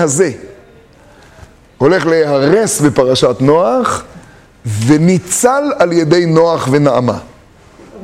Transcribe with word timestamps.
הזה 0.00 0.30
הולך 1.78 2.06
להיהרס 2.06 2.80
בפרשת 2.80 3.36
נוח 3.40 4.02
וניצל 4.86 5.62
על 5.78 5.92
ידי 5.92 6.26
נוח 6.26 6.68
ונעמה. 6.70 7.12
אבל 7.12 7.20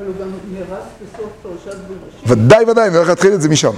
הוא 0.07 0.15
גם 0.21 0.29
נהרס 0.53 0.85
בסוף 1.03 1.31
פרשת 1.43 1.79
בראשית. 1.79 2.23
ודאי 2.27 2.65
ודאי, 2.65 2.89
אני 2.89 2.97
הולך 2.97 3.09
להתחיל 3.09 3.33
את 3.33 3.43
זה 3.43 3.49
משם. 3.49 3.73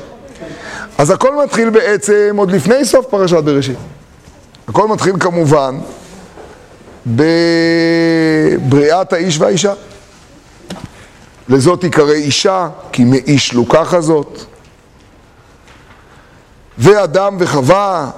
אז 0.98 1.10
הכל 1.10 1.44
מתחיל 1.44 1.70
בעצם 1.70 2.34
עוד 2.36 2.50
לפני 2.50 2.84
סוף 2.84 3.06
פרשת 3.06 3.44
בראשית. 3.44 3.78
הכל 4.68 4.88
מתחיל 4.88 5.14
כמובן 5.20 5.78
בבריאת 7.06 7.22
האיש 9.12 9.40
והאישה. 9.40 9.72
לזאת 11.48 11.80
תיקרא 11.80 12.12
אישה, 12.12 12.68
כי 12.92 13.04
מאיש 13.04 13.54
לוקחה 13.54 14.00
זאת. 14.00 14.44
ואדם 16.80 17.36
וחווה, 17.38 18.10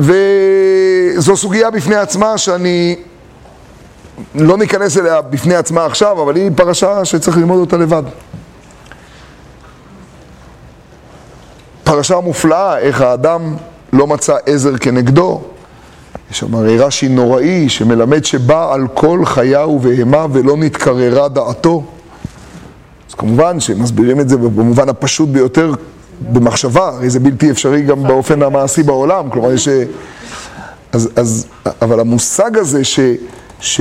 וזו 0.00 1.36
סוגיה 1.36 1.70
בפני 1.70 1.96
עצמה 1.96 2.38
שאני 2.38 2.96
לא 4.34 4.56
ניכנס 4.56 4.98
אליה 4.98 5.20
בפני 5.20 5.54
עצמה 5.54 5.84
עכשיו, 5.84 6.22
אבל 6.22 6.36
היא 6.36 6.50
פרשה 6.56 7.04
שצריך 7.04 7.36
ללמוד 7.36 7.60
אותה 7.60 7.76
לבד. 7.76 8.02
פרשה 11.84 12.20
מופלאה, 12.20 12.78
איך 12.78 13.00
האדם 13.00 13.56
לא 13.92 14.06
מצא 14.06 14.36
עזר 14.46 14.78
כנגדו. 14.78 15.42
יש 16.30 16.38
שם 16.38 16.54
הרי 16.54 16.78
רש"י 16.78 17.08
נוראי 17.08 17.68
שמלמד 17.68 18.24
שבא 18.24 18.74
על 18.74 18.86
כל 18.94 19.24
חיה 19.24 19.66
ובהמה 19.66 20.26
ולא 20.32 20.56
נתקררה 20.56 21.28
דעתו. 21.28 21.84
אז 23.08 23.14
כמובן 23.14 23.60
שמסבירים 23.60 24.20
את 24.20 24.28
זה 24.28 24.36
במובן 24.36 24.88
הפשוט 24.88 25.28
ביותר 25.28 25.74
במחשבה, 26.20 26.88
הרי 26.88 27.10
זה 27.10 27.20
בלתי 27.20 27.50
אפשרי 27.50 27.82
גם 27.82 28.02
באופן 28.02 28.42
המעשי 28.42 28.82
בעולם, 28.82 29.30
כלומר 29.30 29.52
יש... 29.52 29.68
אז, 30.92 31.08
אז, 31.16 31.46
אבל 31.82 32.00
המושג 32.00 32.58
הזה 32.58 32.84
ש, 32.84 33.00
ש, 33.60 33.80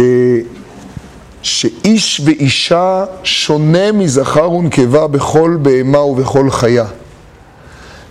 שאיש 1.41 2.21
ואישה 2.25 3.05
שונה 3.23 3.91
מזכר 3.91 4.51
ונקבה 4.51 5.07
בכל 5.07 5.57
בהמה 5.61 5.99
ובכל 5.99 6.49
חיה. 6.49 6.85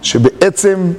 שבעצם, 0.03 0.93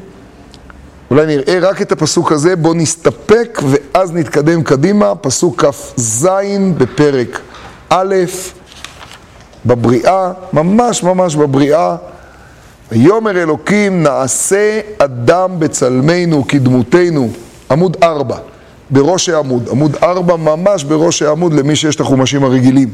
אולי 1.12 1.26
נראה 1.26 1.60
רק 1.62 1.82
את 1.82 1.92
הפסוק 1.92 2.32
הזה, 2.32 2.56
בואו 2.56 2.74
נסתפק 2.74 3.60
ואז 3.70 4.14
נתקדם 4.14 4.64
קדימה, 4.64 5.16
פסוק 5.16 5.66
כ"ז 5.66 6.28
בפרק 6.78 7.40
א', 7.90 8.16
בבריאה, 9.66 10.32
ממש 10.54 11.04
ממש 11.04 11.36
בבריאה. 11.36 11.96
ויאמר 12.92 13.32
אלוקים 13.38 14.04
נעשה 14.04 14.80
אדם 14.98 15.60
בצלמנו 15.60 16.48
כדמותנו, 16.48 17.30
עמוד 17.72 17.98
ארבע, 18.04 18.38
בראש 18.90 19.30
העמוד, 19.30 19.70
עמוד 19.72 19.96
ארבע 20.04 20.36
ממש 20.36 20.84
בראש 20.84 21.22
העמוד 21.22 21.54
למי 21.54 21.76
שיש 21.76 21.96
את 21.96 22.02
החומשים 22.02 22.44
הרגילים. 22.44 22.90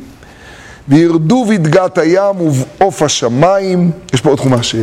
וירדו 0.89 1.45
בדגת 1.45 1.97
הים 1.97 2.41
ובעוף 2.41 3.01
השמיים, 3.01 3.91
יש 4.13 4.21
פה 4.21 4.29
עוד 4.29 4.39
חומש. 4.39 4.75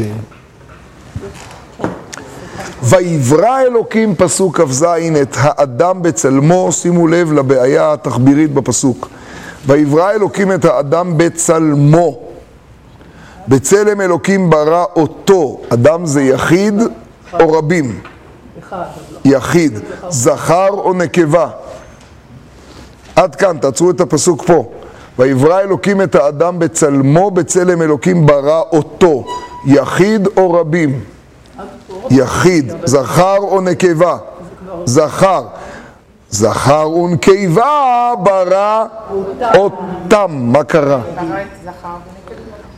ויברא 2.83 3.61
אלוקים, 3.61 4.15
פסוק 4.15 4.61
כ"ז, 4.61 4.85
את 5.23 5.37
האדם 5.39 6.03
בצלמו, 6.03 6.73
שימו 6.73 7.09
לב 7.09 7.33
לבעיה 7.33 7.93
התחבירית 7.93 8.55
בפסוק. 8.55 9.09
ויברא 9.67 10.11
אלוקים 10.11 10.53
את 10.53 10.65
האדם 10.65 11.19
בצלמו. 11.19 12.30
בצלם 13.49 14.01
אלוקים 14.01 14.51
ברא 14.51 14.85
אותו, 14.97 15.61
אדם 15.69 16.07
זה 16.07 16.23
יחיד 16.23 16.75
או 17.41 17.53
רבים? 17.53 18.01
יחיד, 19.25 19.79
זכר 20.09 20.69
או 20.69 20.93
נקבה? 20.93 21.49
עד 23.17 23.35
כאן, 23.35 23.59
תעצרו 23.59 23.91
את 23.91 24.01
הפסוק 24.01 24.45
פה. 24.47 24.65
ויברא 25.19 25.61
אלוקים 25.61 26.03
את 26.03 26.15
האדם 26.15 26.59
בצלמו, 26.59 27.31
בצלם 27.31 27.83
אלוקים 27.83 28.27
ברא 28.27 28.63
אותו, 28.73 29.25
יחיד 29.67 30.29
או 30.37 30.53
רבים? 30.53 31.01
יחיד, 32.11 32.73
זכר 32.85 33.37
או 33.39 33.61
נקבה? 33.61 34.17
זכר. 34.85 35.45
זכר 36.31 36.91
ונקבה 36.91 38.13
ברא 38.23 38.85
אותם. 39.55 40.27
מה 40.31 40.65
קרה? 40.65 41.01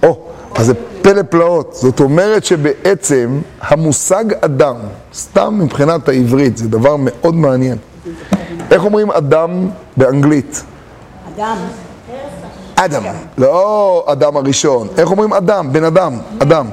או, 0.03 0.19
אז 0.55 0.67
זה 0.67 0.75
פלא 1.03 1.23
פלאות. 1.23 1.75
זאת 1.75 2.01
אומרת 2.01 2.45
שבעצם 2.45 3.41
המושג 3.61 4.25
אדם, 4.41 4.77
סתם 5.15 5.59
מבחינת 5.63 6.09
העברית, 6.09 6.57
זה 6.57 6.69
דבר 6.69 6.97
מאוד 6.99 7.35
מעניין. 7.35 7.79
איך 8.71 8.85
אומרים 8.85 9.11
אדם 9.11 9.69
באנגלית? 9.97 10.63
אדם. 11.37 11.57
אדם. 12.75 13.03
לא 13.39 14.05
אדם 14.09 14.37
הראשון. 14.37 14.89
איך 14.99 15.11
אומרים 15.11 15.33
אדם? 15.33 15.73
בן 15.73 15.85
אדם. 15.85 16.19
אדם. 16.39 16.67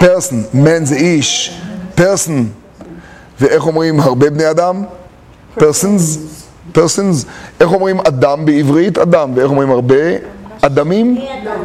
פרסון. 0.00 0.42
מן 0.54 0.84
זה 0.84 0.94
איש. 0.94 1.60
פרסון. 1.94 2.48
ואיך 3.40 3.66
אומרים 3.66 4.00
הרבה 4.00 4.30
בני 4.30 4.50
אדם? 4.50 4.84
פרסונס. 5.54 6.18
פרסונס. 6.72 7.24
איך 7.60 7.72
אומרים 7.72 8.00
אדם 8.00 8.44
בעברית? 8.44 8.98
אדם. 8.98 9.32
ואיך 9.34 9.50
אומרים 9.50 9.70
הרבה? 9.70 9.96
אדמים? 10.62 11.18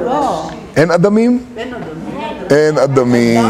לא. 0.06 0.50
אין 0.76 0.92
אדמים? 0.92 1.44
אין 2.50 2.78
אדמים. 2.78 3.46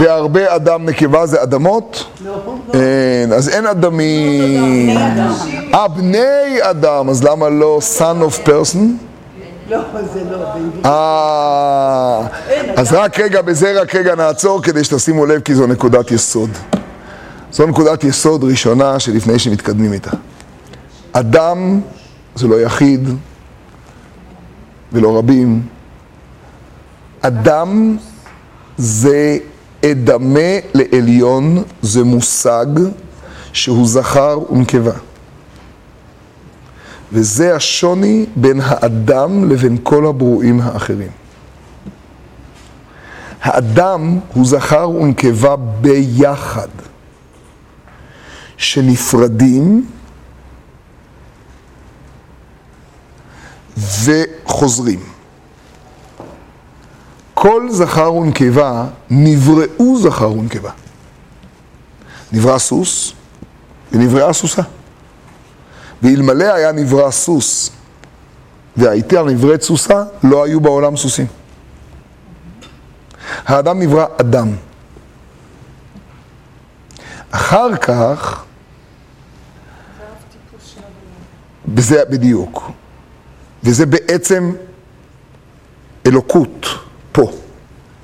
והרבה 0.00 0.54
אדם 0.56 0.88
נקבה 0.88 1.26
זה 1.26 1.42
אדמות? 1.42 2.04
לא. 2.24 2.56
אין, 2.74 3.32
אז 3.32 3.48
אין 3.48 3.66
אדמים. 3.66 4.96
אה, 5.74 5.88
בני 5.88 6.58
אדם, 6.60 7.08
אז 7.08 7.24
למה 7.24 7.48
לא 7.48 7.78
son 7.98 8.22
of 8.22 8.48
person? 8.48 8.78
לא, 9.70 9.78
זה 10.14 10.20
לא. 10.30 10.38
בעברית. 10.38 10.86
אה, 10.86 12.20
אז 12.76 12.92
רק 12.92 13.20
רגע, 13.20 13.42
בזה 13.42 13.80
רק 13.80 13.94
רגע 13.94 14.14
נעצור 14.14 14.62
כדי 14.62 14.84
שתשימו 14.84 15.26
לב 15.26 15.40
כי 15.40 15.54
זו 15.54 15.66
נקודת 15.66 16.10
יסוד. 16.10 16.50
זו 17.52 17.66
נקודת 17.66 18.04
יסוד 18.04 18.44
ראשונה 18.44 19.00
שלפני 19.00 19.38
שמתקדמים 19.38 19.92
איתה. 19.92 20.10
אדם 21.12 21.80
זה 22.34 22.48
לא 22.48 22.60
יחיד 22.60 23.08
ולא 24.92 25.18
רבים. 25.18 25.62
אדם 27.26 27.96
זה 28.76 29.38
אדמה 29.84 30.50
לעליון, 30.74 31.62
זה 31.82 32.04
מושג 32.04 32.66
שהוא 33.52 33.86
זכר 33.86 34.38
ונקבה. 34.52 34.92
וזה 37.12 37.56
השוני 37.56 38.26
בין 38.36 38.60
האדם 38.62 39.50
לבין 39.50 39.76
כל 39.82 40.06
הברואים 40.06 40.60
האחרים. 40.60 41.10
האדם 43.42 44.18
הוא 44.34 44.46
זכר 44.46 44.90
ונקבה 44.90 45.56
ביחד, 45.56 46.68
שנפרדים 48.56 49.86
וחוזרים. 53.76 55.13
כל 57.34 57.68
זכר 57.70 58.14
ונקבה 58.14 58.86
נבראו 59.10 60.00
זכר 60.00 60.32
ונקבה. 60.32 60.70
נברא 62.32 62.58
סוס 62.58 63.12
ונבראה 63.92 64.32
סוסה. 64.32 64.62
ואלמלא 66.02 66.54
היה 66.54 66.72
נברא 66.72 67.10
סוס 67.10 67.70
והייתה 68.76 69.22
נבראת 69.22 69.62
סוסה, 69.62 70.04
לא 70.22 70.44
היו 70.44 70.60
בעולם 70.60 70.96
סוסים. 70.96 71.26
האדם 73.46 73.78
נברא 73.78 74.06
אדם. 74.20 74.48
אחר 77.30 77.76
כך, 77.76 78.44
בזה 81.68 82.04
בדיוק, 82.10 82.70
וזה 83.64 83.86
בעצם 83.86 84.52
אלוקות 86.06 86.66
פה, 87.14 87.30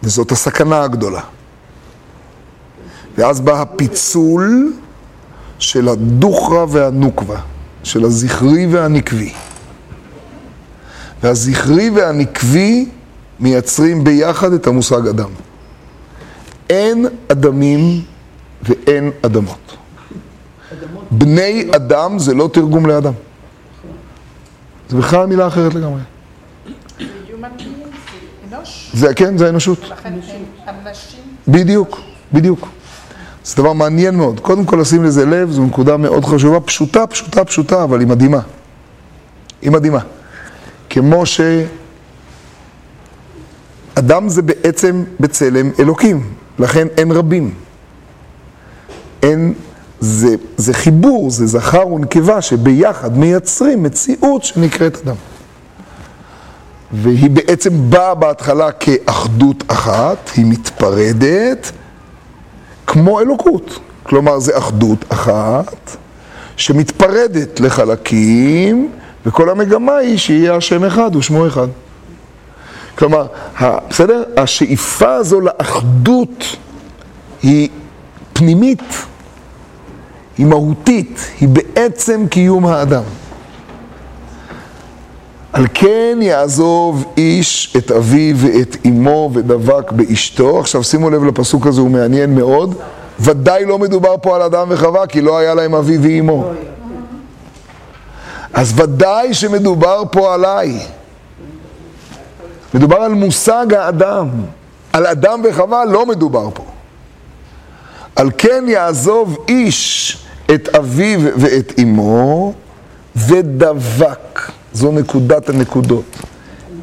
וזאת 0.02 0.32
הסכנה 0.32 0.82
הגדולה. 0.82 1.20
ואז 3.18 3.40
בא 3.40 3.60
הפיצול 3.60 4.72
של 5.58 5.88
הדוכרא 5.88 6.66
והנוקבה, 6.68 7.40
של 7.82 8.04
הזכרי 8.04 8.66
והנקבי. 8.66 9.32
והזכרי 11.22 11.90
והנקבי 11.90 12.88
מייצרים 13.40 14.04
ביחד 14.04 14.52
את 14.52 14.66
המושג 14.66 15.06
אדם. 15.06 15.30
אין 16.70 17.06
אדמים 17.28 18.02
ואין 18.62 19.10
אדמות. 19.22 19.76
בני 21.10 21.68
אדם 21.76 22.18
זה 22.18 22.34
לא 22.34 22.50
תרגום 22.52 22.86
לאדם. 22.86 23.12
זה 24.88 24.96
בכלל 24.96 25.26
מילה 25.26 25.46
אחרת 25.46 25.74
לגמרי. 25.74 26.00
Being 28.64 28.96
זה 28.96 29.14
כן, 29.14 29.38
זה 29.38 29.46
האנושות. 29.46 29.78
לכן 29.90 30.12
הם 30.66 30.74
אנשים. 30.86 31.20
בדיוק, 31.48 32.00
בדיוק. 32.32 32.68
זה 33.44 33.56
דבר 33.56 33.72
מעניין 33.72 34.14
מאוד. 34.16 34.40
קודם 34.40 34.64
כל 34.64 34.76
לשים 34.76 35.04
לזה 35.04 35.26
לב, 35.26 35.50
זו 35.50 35.64
נקודה 35.64 35.96
מאוד 35.96 36.24
חשובה, 36.24 36.60
פשוטה, 36.60 37.06
פשוטה, 37.06 37.44
פשוטה, 37.44 37.84
אבל 37.84 38.00
היא 38.00 38.08
מדהימה. 38.08 38.40
היא 39.62 39.70
מדהימה. 39.70 39.98
כמו 40.90 41.22
שאדם 43.96 44.28
זה 44.28 44.42
בעצם 44.42 45.04
בצלם 45.20 45.70
אלוקים, 45.78 46.32
לכן 46.58 46.88
אין 46.96 47.12
רבים. 47.12 47.54
אין, 49.22 49.54
זה, 50.00 50.34
זה 50.56 50.74
חיבור, 50.74 51.30
זה 51.30 51.46
זכר 51.46 51.88
ונקבה 51.88 52.42
שביחד 52.42 53.18
מייצרים 53.18 53.82
מציאות 53.82 54.44
שנקראת 54.44 54.98
אדם. 55.04 55.16
והיא 56.92 57.30
בעצם 57.30 57.90
באה 57.90 58.14
בהתחלה 58.14 58.72
כאחדות 58.72 59.64
אחת, 59.68 60.30
היא 60.36 60.46
מתפרדת 60.46 61.72
כמו 62.86 63.20
אלוקות. 63.20 63.78
כלומר, 64.02 64.38
זה 64.38 64.58
אחדות 64.58 65.04
אחת 65.08 65.96
שמתפרדת 66.56 67.60
לחלקים, 67.60 68.90
וכל 69.26 69.50
המגמה 69.50 69.96
היא 69.96 70.18
שיהיה 70.18 70.56
השם 70.56 70.84
אחד 70.84 71.16
ושמו 71.16 71.46
אחד. 71.46 71.68
כלומר, 72.98 73.26
בסדר? 73.90 74.22
השאיפה 74.36 75.14
הזו 75.14 75.40
לאחדות 75.40 76.56
היא 77.42 77.68
פנימית, 78.32 78.82
היא 80.38 80.46
מהותית, 80.46 81.30
היא 81.40 81.48
בעצם 81.48 82.26
קיום 82.30 82.66
האדם. 82.66 83.02
על 85.52 85.66
כן 85.74 86.18
יעזוב 86.22 87.04
איש 87.16 87.74
את 87.76 87.90
אביו 87.90 88.36
ואת 88.38 88.76
אמו 88.86 89.30
ודבק 89.34 89.92
באשתו. 89.92 90.60
עכשיו 90.60 90.84
שימו 90.84 91.10
לב 91.10 91.24
לפסוק 91.24 91.66
הזה, 91.66 91.80
הוא 91.80 91.90
מעניין 91.90 92.34
מאוד. 92.34 92.74
ודאי 93.20 93.64
לא 93.64 93.78
מדובר 93.78 94.14
פה 94.22 94.36
על 94.36 94.42
אדם 94.42 94.66
וחווה, 94.70 95.06
כי 95.06 95.20
לא 95.20 95.38
היה 95.38 95.54
להם 95.54 95.74
אבי 95.74 95.98
ואימו. 95.98 96.52
אז 98.52 98.72
ודאי 98.80 99.34
שמדובר 99.34 100.02
פה 100.12 100.34
עליי. 100.34 100.80
מדובר 102.74 102.96
על 102.96 103.12
מושג 103.14 103.74
האדם. 103.74 104.28
על 104.92 105.06
אדם 105.06 105.40
וחווה 105.44 105.84
לא 105.84 106.06
מדובר 106.06 106.48
פה. 106.54 106.64
על 108.16 108.30
כן 108.38 108.64
יעזוב 108.68 109.44
איש 109.48 110.16
את 110.54 110.68
אביו 110.68 111.20
ואת 111.36 111.72
אמו 111.82 112.52
ודבק. 113.16 114.50
זו 114.72 114.92
נקודת 114.92 115.48
הנקודות. 115.48 116.16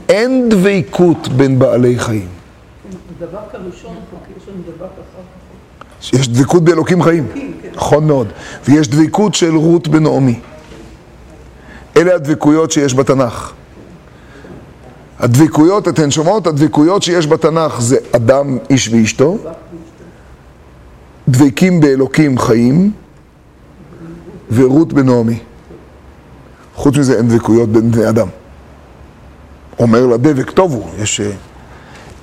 אין 0.09 0.49
דבקות 0.49 1.27
בין 1.27 1.59
בעלי 1.59 1.99
חיים. 1.99 2.27
דבק 3.19 3.31
הראשון 3.53 3.95
פה, 4.11 4.17
כי 4.27 4.33
יש 4.37 4.49
לנו 4.49 4.61
דבק 4.67 4.81
אחר. 4.81 6.17
יש 6.17 6.27
דבקות 6.29 6.63
באלוקים 6.63 7.03
חיים, 7.03 7.27
נכון 7.75 8.07
מאוד. 8.07 8.27
ויש 8.65 8.87
דבקות 8.87 9.35
של 9.35 9.55
רות 9.55 9.87
בנעמי. 9.87 10.39
אלה 11.97 12.15
הדבקויות 12.15 12.71
שיש 12.71 12.93
בתנ"ך. 12.93 13.53
הדבקויות, 15.19 15.87
אתן 15.87 16.11
שומעות? 16.11 16.47
הדבקויות 16.47 17.03
שיש 17.03 17.27
בתנ"ך 17.27 17.81
זה 17.81 17.97
אדם, 18.11 18.57
איש 18.69 18.89
ואשתו, 18.89 19.37
דבקים 21.29 21.79
באלוקים 21.79 22.39
חיים, 22.39 22.91
ורות 24.51 24.93
בנעמי. 24.93 25.39
חוץ 26.77 26.97
מזה 26.97 27.17
אין 27.17 27.27
דבקויות 27.27 27.69
בין 27.69 27.91
בני 27.91 28.09
אדם. 28.09 28.27
אומר 29.79 30.05
לה 30.05 30.17
דבק, 30.17 30.51
טוב 30.51 30.73
הוא, 30.73 30.89
יש... 30.99 31.21
אה, 31.21 31.31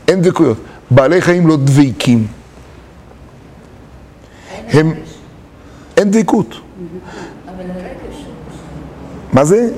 אין 0.09 0.23
דבקויות. 0.23 0.57
בעלי 0.91 1.21
חיים 1.21 1.47
לא 1.47 1.57
דבקים. 1.57 2.27
הם... 4.69 4.95
אין 5.97 6.11
דבקות. 6.11 6.55
מה 9.33 9.45
זה? 9.45 9.69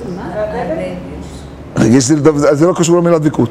רגש 1.75 2.03
זה, 2.03 2.67
לא 2.67 2.73
קשור 2.77 2.97
למילה 2.97 3.19
דבקות. 3.19 3.49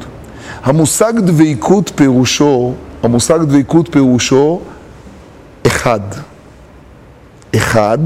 המושג 0.62 1.12
דבקות 1.18 1.92
פירושו, 1.94 2.74
המושג 3.02 3.38
דבקות 3.42 3.88
פירושו 3.92 4.60
אחד. 5.66 6.00
אחד 7.56 7.98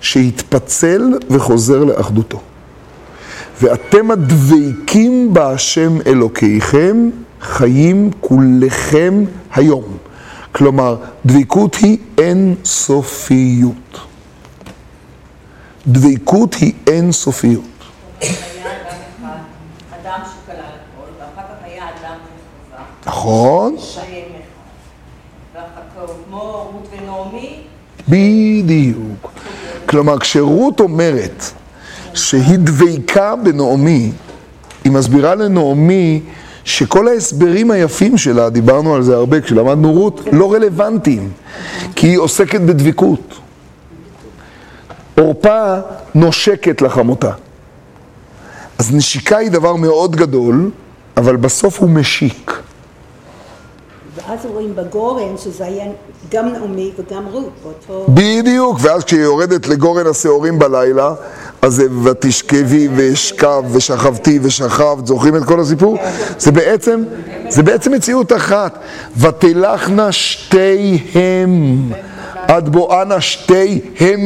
שהתפצל 0.00 1.02
וחוזר 1.30 1.84
לאחדותו. 1.84 2.40
ואתם 3.64 4.10
הדבקים 4.10 5.34
בהשם 5.34 6.00
אלוקיכם, 6.06 7.10
חיים 7.40 8.10
כולכם 8.20 9.24
היום. 9.54 9.84
כלומר, 10.52 10.96
דבקות 11.26 11.74
היא 11.74 11.98
אין 12.18 12.54
סופיות. 12.64 13.98
דבקות 15.86 16.54
היא 16.54 16.72
אין 16.86 17.12
סופיות. 17.12 17.64
היה 18.20 18.30
אדם 18.30 18.96
אחד, 19.20 19.28
אדם 20.02 20.20
שכלל 20.24 20.56
הכל, 20.56 21.10
ואחר 21.18 21.48
כך 21.48 21.64
היה 21.64 21.84
אדם 21.84 22.16
שחווה, 22.70 22.84
נכון? 23.06 23.76
בדיוק. 28.08 29.32
כלומר, 29.86 30.18
כשרות 30.18 30.80
אומרת 30.80 31.44
שהיא 32.14 32.58
דבקה 32.58 33.36
בנעמי, 33.36 34.12
היא 34.84 34.92
מסבירה 34.92 35.34
לנעמי 35.34 36.20
שכל 36.64 37.08
ההסברים 37.08 37.70
היפים 37.70 38.18
שלה, 38.18 38.50
דיברנו 38.50 38.94
על 38.94 39.02
זה 39.02 39.14
הרבה 39.14 39.40
כשלמדנו 39.40 39.92
רות, 39.92 40.20
לא 40.32 40.52
רלוונטיים, 40.52 41.30
כי 41.96 42.06
היא 42.06 42.18
עוסקת 42.18 42.60
בדבקות. 42.60 43.34
עורפה 45.18 45.74
נושקת 46.14 46.82
לחמותה. 46.82 47.30
אז 48.78 48.94
נשיקה 48.94 49.36
היא 49.36 49.50
דבר 49.50 49.76
מאוד 49.76 50.16
גדול, 50.16 50.70
אבל 51.16 51.36
בסוף 51.36 51.80
הוא 51.80 51.90
משיק. 51.90 52.53
ואז 54.28 54.38
רואים 54.46 54.76
בגורן 54.76 55.36
שזה 55.38 55.64
היה 55.64 55.84
גם 56.30 56.48
נעמי 56.48 56.92
וגם 56.98 57.26
רות 57.26 57.50
באותו... 57.62 58.06
בדיוק, 58.08 58.78
ואז 58.80 59.04
כשהיא 59.04 59.20
יורדת 59.20 59.68
לגורן 59.68 60.06
השעורים 60.06 60.58
בלילה, 60.58 61.14
אז 61.62 61.82
ותשכבי 62.04 62.88
ואשכב 62.96 63.62
ושכבתי 63.72 64.38
ושכבת, 64.42 65.06
זוכרים 65.06 65.36
את 65.36 65.44
כל 65.44 65.60
הסיפור? 65.60 65.96
זה 66.38 66.52
בעצם, 66.52 67.04
זה 67.48 67.62
בעצם 67.62 67.92
מציאות 67.92 68.32
אחת. 68.32 68.78
ותלכנה 69.16 70.12
שתיהם, 70.12 71.78
עד 72.34 72.68
בואנה 72.68 73.20
שתיהם 73.20 74.20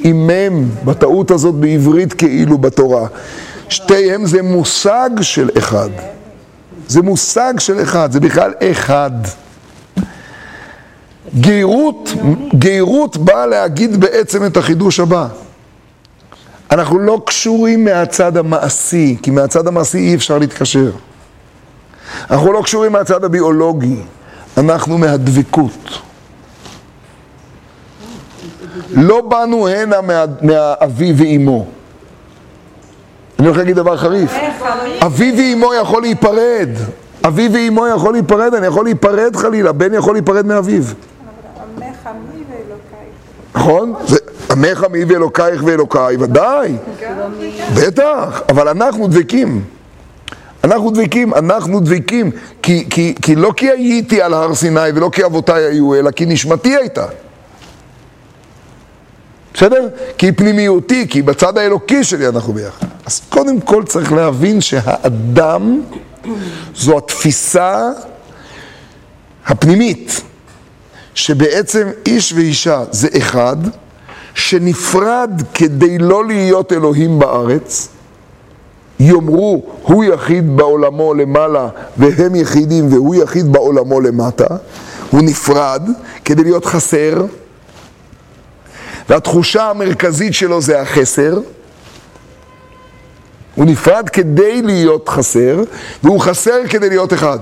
עם 0.00 0.26
מם, 0.26 0.68
בטעות 0.84 1.30
הזאת 1.30 1.54
בעברית 1.54 2.12
כאילו 2.12 2.58
בתורה. 2.58 3.06
שתיהם 3.68 4.26
זה 4.26 4.42
מושג 4.42 5.10
של 5.20 5.50
אחד. 5.58 5.90
זה 6.92 7.02
מושג 7.02 7.54
של 7.58 7.82
אחד, 7.82 8.12
זה 8.12 8.20
בכלל 8.20 8.52
אחד. 8.70 9.10
גאות, 11.40 12.08
גאות 12.58 13.16
באה 13.16 13.46
להגיד 13.46 14.00
בעצם 14.00 14.46
את 14.46 14.56
החידוש 14.56 15.00
הבא. 15.00 15.28
אנחנו 16.70 16.98
לא 16.98 17.22
קשורים 17.26 17.84
מהצד 17.84 18.36
המעשי, 18.36 19.16
כי 19.22 19.30
מהצד 19.30 19.66
המעשי 19.66 19.98
אי 19.98 20.14
אפשר 20.14 20.38
להתקשר. 20.38 20.90
אנחנו 22.30 22.52
לא 22.52 22.62
קשורים 22.64 22.92
מהצד 22.92 23.24
הביולוגי, 23.24 23.96
אנחנו 24.58 24.98
מהדבקות. 24.98 25.98
לא 28.90 29.20
באנו 29.20 29.68
הנה 29.68 30.00
מה, 30.00 30.24
מהאבי 30.42 31.12
ואימו. 31.16 31.66
אני 33.42 33.48
הולך 33.48 33.58
להגיד 33.58 33.76
דבר 33.76 33.96
חריף. 33.96 34.32
אבי 35.06 35.32
ואימו 35.36 35.74
יכול 35.74 36.02
להיפרד. 36.02 36.68
אבי 37.26 37.48
ואימו 37.52 37.86
יכול 37.86 38.12
להיפרד, 38.12 38.54
אני 38.54 38.66
יכול 38.66 38.84
להיפרד 38.84 39.36
חלילה, 39.36 39.72
בן 39.72 39.94
יכול 39.94 40.14
להיפרד 40.14 40.46
מאביו. 40.46 40.82
עמי. 41.76 41.86
נכון? 43.54 43.94
זה 44.06 44.18
עמך 44.50 44.84
מי 44.90 45.04
ואלוקייך 45.04 45.62
ואלוקיי, 45.66 46.16
ודאי. 46.16 46.76
בטח, 47.74 48.42
אבל 48.48 48.68
אנחנו 48.68 49.08
דבקים. 49.08 49.64
אנחנו 50.64 50.90
דבקים, 50.90 51.34
אנחנו 51.34 51.80
דבקים, 51.80 52.30
כי, 52.62 52.86
כי, 52.90 53.14
כי 53.22 53.34
לא 53.34 53.52
כי 53.56 53.70
הייתי 53.70 54.22
על 54.22 54.34
הר 54.34 54.54
סיני 54.54 54.90
ולא 54.94 55.10
כי 55.12 55.24
אבותיי 55.24 55.64
היו, 55.64 55.94
אלא 55.94 56.10
כי 56.10 56.26
נשמתי 56.26 56.76
הייתה. 56.76 57.06
בסדר? 59.62 59.88
כי 60.18 60.32
פנימיותי, 60.32 61.06
כי 61.08 61.22
בצד 61.22 61.58
האלוקי 61.58 62.04
שלי 62.04 62.28
אנחנו 62.28 62.52
ביחד. 62.52 62.86
אז 63.06 63.20
קודם 63.28 63.60
כל 63.60 63.84
צריך 63.84 64.12
להבין 64.12 64.60
שהאדם 64.60 65.80
זו 66.76 66.98
התפיסה 66.98 67.90
הפנימית, 69.46 70.20
שבעצם 71.14 71.88
איש 72.06 72.32
ואישה 72.32 72.84
זה 72.90 73.08
אחד, 73.18 73.56
שנפרד 74.34 75.42
כדי 75.54 75.98
לא 75.98 76.26
להיות 76.26 76.72
אלוהים 76.72 77.18
בארץ, 77.18 77.88
יאמרו, 79.00 79.62
הוא 79.82 80.04
יחיד 80.04 80.56
בעולמו 80.56 81.14
למעלה 81.14 81.68
והם 81.96 82.34
יחידים 82.34 82.92
והוא 82.92 83.14
יחיד 83.14 83.52
בעולמו 83.52 84.00
למטה, 84.00 84.46
הוא 85.10 85.20
נפרד 85.22 85.82
כדי 86.24 86.42
להיות 86.42 86.64
חסר, 86.64 87.24
והתחושה 89.08 89.70
המרכזית 89.70 90.34
שלו 90.34 90.60
זה 90.60 90.80
החסר. 90.80 91.38
הוא 93.54 93.64
נפרד 93.64 94.08
כדי 94.08 94.62
להיות 94.62 95.08
חסר, 95.08 95.62
והוא 96.02 96.20
חסר 96.20 96.66
כדי 96.70 96.88
להיות 96.88 97.12
אחד. 97.12 97.38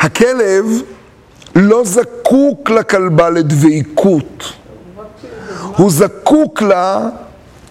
הכלב 0.00 0.64
לא 1.56 1.84
זקוק 1.84 2.70
לכלבה 2.70 3.30
לדביקות. 3.30 4.52
הוא 5.76 5.90
זקוק 5.90 6.62
לה 6.62 7.08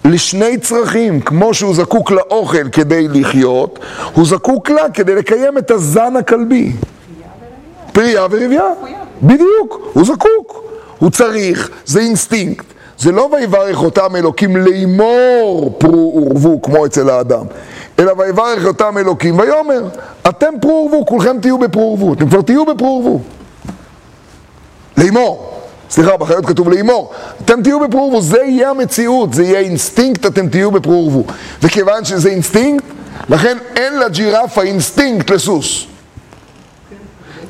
לשני 0.06 0.58
צרכים, 0.58 1.22
כמו 1.22 1.54
שהוא 1.54 1.76
זקוק 1.76 2.12
לאוכל 2.12 2.70
כדי 2.72 3.08
לחיות, 3.08 3.80
הוא 4.14 4.26
זקוק 4.26 4.70
לה 4.70 4.90
כדי 4.94 5.16
לקיים 5.16 5.58
את 5.58 5.72
הזן 5.72 6.16
הכלבי. 6.16 6.72
פרייה 7.94 8.26
ורבייה, 8.32 8.64
בדיוק, 9.22 9.90
הוא 9.94 10.06
זקוק, 10.06 10.64
הוא 11.00 11.10
צריך, 11.10 11.70
זה 11.86 12.00
אינסטינקט. 12.00 12.66
זה 13.00 13.12
לא 13.12 13.30
ויברך 13.32 13.84
אותם 13.84 14.16
אלוקים 14.16 14.58
לאמור 14.58 15.76
פרו 15.78 16.22
ורבו 16.26 16.62
כמו 16.62 16.86
אצל 16.86 17.10
האדם, 17.10 17.46
אלא 18.00 18.14
ויברך 18.18 18.66
אותם 18.66 18.98
אלוקים 18.98 19.40
ויאמר, 19.40 19.88
אתם 20.30 20.54
פרו 20.62 20.90
ורבו, 20.92 21.06
כולכם 21.06 21.38
תהיו 21.42 21.58
בפרו 21.58 21.98
ורבו, 22.00 22.14
אתם 22.14 22.30
כבר 22.30 22.42
תהיו 22.42 22.66
בפרו 22.66 23.02
ורבו. 23.04 23.22
לאמור. 24.98 25.52
סליחה, 25.90 26.18
בחיות 26.18 26.46
כתוב 26.46 26.70
לאמור, 26.70 27.12
אתם 27.46 27.62
תהיו 27.64 27.80
בפרו 27.80 28.02
ורבו, 28.02 28.22
זה 28.22 28.38
יהיה 28.38 28.70
המציאות, 28.70 29.34
זה 29.34 29.44
יהיה 29.44 29.60
אינסטינקט, 29.60 30.26
אתם 30.26 30.48
תהיו 30.48 30.72
בפרו 30.72 30.94
ורבו. 30.94 31.24
וכיוון 31.64 32.06
שזה 32.06 32.30
אינסטינקט, 32.30 32.86
לכן 33.30 33.58
אין 33.76 34.00
לג'ירפה 34.00 34.62
אינסטינקט 34.62 35.30
לסוס. 35.30 35.88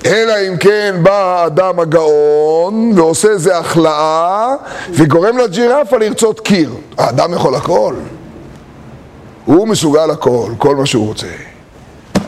אלא 0.06 0.34
אם 0.48 0.58
כן 0.58 0.96
בא 1.04 1.42
האדם 1.42 1.80
הגאון 1.80 2.92
ועושה 2.96 3.28
איזה 3.28 3.58
הכלאה 3.58 4.56
וגורם 4.90 5.38
לג'ירפה 5.38 5.98
לרצות 5.98 6.40
קיר. 6.40 6.76
האדם 6.98 7.34
יכול 7.34 7.56
הכל. 7.56 7.96
הוא 9.46 9.68
מסוגל 9.68 10.12
הכל, 10.12 10.52
כל 10.58 10.76
מה 10.76 10.86
שהוא 10.86 11.08
רוצה. 11.08 11.28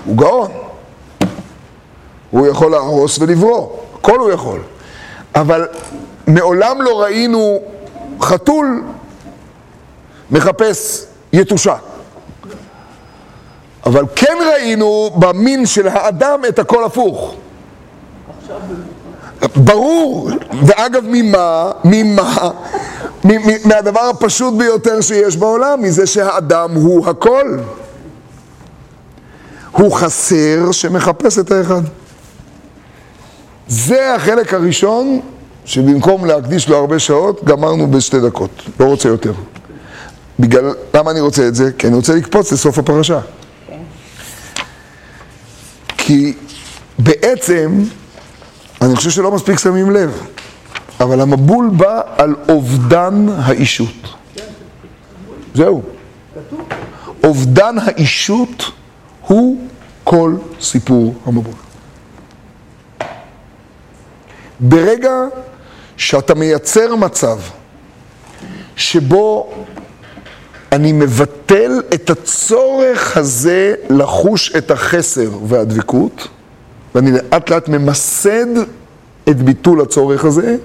הוא 0.05 0.17
גאון. 0.17 0.51
הוא 2.31 2.47
יכול 2.47 2.71
להרוס 2.71 3.19
ולברוא, 3.19 3.69
הכל 3.99 4.19
הוא 4.19 4.31
יכול. 4.31 4.59
אבל 5.35 5.67
מעולם 6.27 6.81
לא 6.81 7.01
ראינו 7.01 7.59
חתול 8.21 8.83
מחפש 10.31 11.05
יתושה. 11.33 11.75
אבל 13.85 14.03
כן 14.15 14.37
ראינו 14.53 15.09
במין 15.15 15.65
של 15.65 15.87
האדם 15.87 16.41
את 16.49 16.59
הכל 16.59 16.83
הפוך. 16.83 17.35
ברור, 19.55 20.29
ואגב 20.65 21.03
ממה? 21.07 21.71
ממה? 21.83 22.49
מהדבר 23.65 23.99
הפשוט 23.99 24.53
ביותר 24.53 25.01
שיש 25.01 25.37
בעולם, 25.37 25.81
מזה 25.81 26.07
שהאדם 26.07 26.71
הוא 26.71 27.07
הכל. 27.07 27.57
הוא 29.71 29.91
חסר 29.91 30.71
שמחפש 30.71 31.39
את 31.39 31.51
האחד. 31.51 31.81
זה 33.67 34.15
החלק 34.15 34.53
הראשון, 34.53 35.19
שבמקום 35.65 36.25
להקדיש 36.25 36.69
לו 36.69 36.77
הרבה 36.77 36.99
שעות, 36.99 37.43
גמרנו 37.43 37.91
בשתי 37.91 38.19
דקות, 38.19 38.61
לא 38.79 38.85
רוצה 38.85 39.09
יותר. 39.09 39.33
בגלל, 40.39 40.73
למה 40.93 41.11
אני 41.11 41.19
רוצה 41.19 41.47
את 41.47 41.55
זה? 41.55 41.71
כי 41.77 41.87
אני 41.87 41.95
רוצה 41.95 42.15
לקפוץ 42.15 42.51
לסוף 42.51 42.77
הפרשה. 42.77 43.19
כי 45.97 46.33
בעצם, 46.99 47.83
אני 48.81 48.95
חושב 48.95 49.09
שלא 49.09 49.31
מספיק 49.31 49.59
שמים 49.59 49.91
לב, 49.91 50.27
אבל 50.99 51.21
המבול 51.21 51.69
בא 51.69 52.01
על 52.17 52.35
אובדן 52.49 53.25
האישות. 53.37 54.13
זהו. 55.53 55.81
אובדן 57.23 57.75
האישות 57.79 58.63
הוא 59.21 59.57
כל 60.03 60.35
סיפור 60.61 61.15
המבול. 61.25 61.53
ברגע 64.59 65.13
שאתה 65.97 66.35
מייצר 66.35 66.95
מצב 66.95 67.39
שבו 68.75 69.53
אני 70.71 70.91
מבטל 70.91 71.71
את 71.93 72.09
הצורך 72.09 73.17
הזה 73.17 73.75
לחוש 73.89 74.55
את 74.57 74.71
החסר 74.71 75.29
והדבקות, 75.47 76.27
ואני 76.97 77.11
לאט 77.11 77.49
לאט 77.49 77.69
ממסד 77.69 78.45
את 79.29 79.41
ביטול 79.41 79.81
הצורך 79.81 80.25
הזה, 80.25 80.55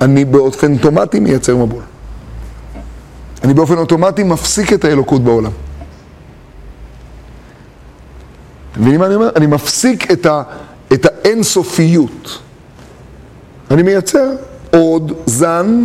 אני 0.00 0.24
באופן 0.24 0.74
אוטומטי 0.74 1.20
מייצר 1.20 1.56
מבול. 1.56 1.82
אני 3.44 3.54
באופן 3.54 3.78
אוטומטי 3.78 4.22
מפסיק 4.22 4.72
את 4.72 4.84
האלוקות 4.84 5.24
בעולם. 5.24 5.50
אתם 8.72 8.80
מבינים 8.80 9.00
מה 9.00 9.06
אני 9.06 9.14
אומר? 9.14 9.30
אני 9.36 9.46
מפסיק 9.46 10.10
את, 10.12 10.26
ה, 10.26 10.42
את 10.92 11.06
האינסופיות. 11.06 12.38
אני 13.70 13.82
מייצר 13.82 14.30
עוד 14.70 15.12
זן 15.26 15.84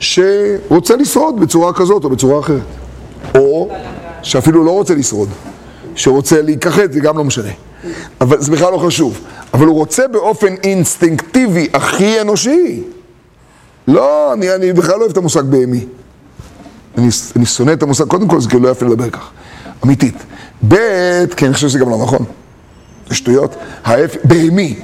שרוצה 0.00 0.96
לשרוד 0.96 1.40
בצורה 1.40 1.72
כזאת 1.72 2.04
או 2.04 2.10
בצורה 2.10 2.40
אחרת. 2.40 2.62
או 3.34 3.70
שאפילו 4.22 4.64
לא 4.64 4.70
רוצה 4.70 4.94
לשרוד, 4.94 5.28
שרוצה 5.96 6.42
להיכחד, 6.42 6.92
זה 6.92 7.00
גם 7.00 7.18
לא 7.18 7.24
משנה. 7.24 7.50
אבל 8.20 8.40
זה 8.40 8.52
בכלל 8.52 8.72
לא 8.72 8.78
חשוב. 8.78 9.20
אבל 9.54 9.66
הוא 9.66 9.74
רוצה 9.74 10.08
באופן 10.08 10.54
אינסטינקטיבי 10.62 11.68
הכי 11.72 12.20
אנושי. 12.20 12.82
לא, 13.88 14.32
אני, 14.32 14.54
אני 14.54 14.72
בכלל 14.72 14.94
לא 14.94 15.00
אוהב 15.00 15.10
את 15.10 15.16
המושג 15.16 15.42
בהמי. 15.42 15.86
אני, 16.98 17.08
אני 17.36 17.46
שונא 17.46 17.72
את 17.72 17.82
המושג, 17.82 18.04
קודם 18.04 18.28
כל 18.28 18.40
זה 18.40 18.48
כאילו 18.48 18.62
לא 18.62 18.68
יפה 18.68 18.86
לדבר 18.86 19.10
כך, 19.10 19.30
אמיתית. 19.84 20.14
ב', 20.68 20.76
כי 21.36 21.46
אני 21.46 21.54
חושב 21.54 21.68
שזה 21.68 21.78
גם 21.78 21.90
לא 21.90 21.98
נכון. 22.02 22.24
זה 23.08 23.14
שטויות. 23.14 23.56
ההפך, 23.84 24.18
בהמי. 24.24 24.78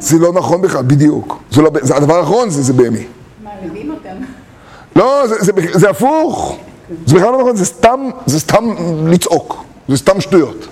זה 0.00 0.18
לא 0.18 0.32
נכון 0.32 0.62
בכלל, 0.62 0.82
בדיוק. 0.82 1.38
זה, 1.50 1.62
לא, 1.62 1.70
זה 1.82 1.96
הדבר 1.96 2.18
האחרון 2.18 2.50
זה, 2.50 2.62
זה 2.62 2.72
בהמי. 2.72 3.06
מעליבים 3.44 3.90
אותם. 3.90 4.24
לא, 4.96 5.26
זה, 5.26 5.34
זה, 5.40 5.52
זה 5.72 5.90
הפוך. 5.90 6.58
זה 7.06 7.14
בכלל 7.14 7.32
לא 7.32 7.38
נכון, 7.40 7.56
זה 7.56 7.64
סתם, 7.64 8.00
זה 8.26 8.40
סתם 8.40 8.64
לצעוק. 9.06 9.64
זה 9.88 9.96
סתם 9.96 10.20
שטויות. 10.20 10.66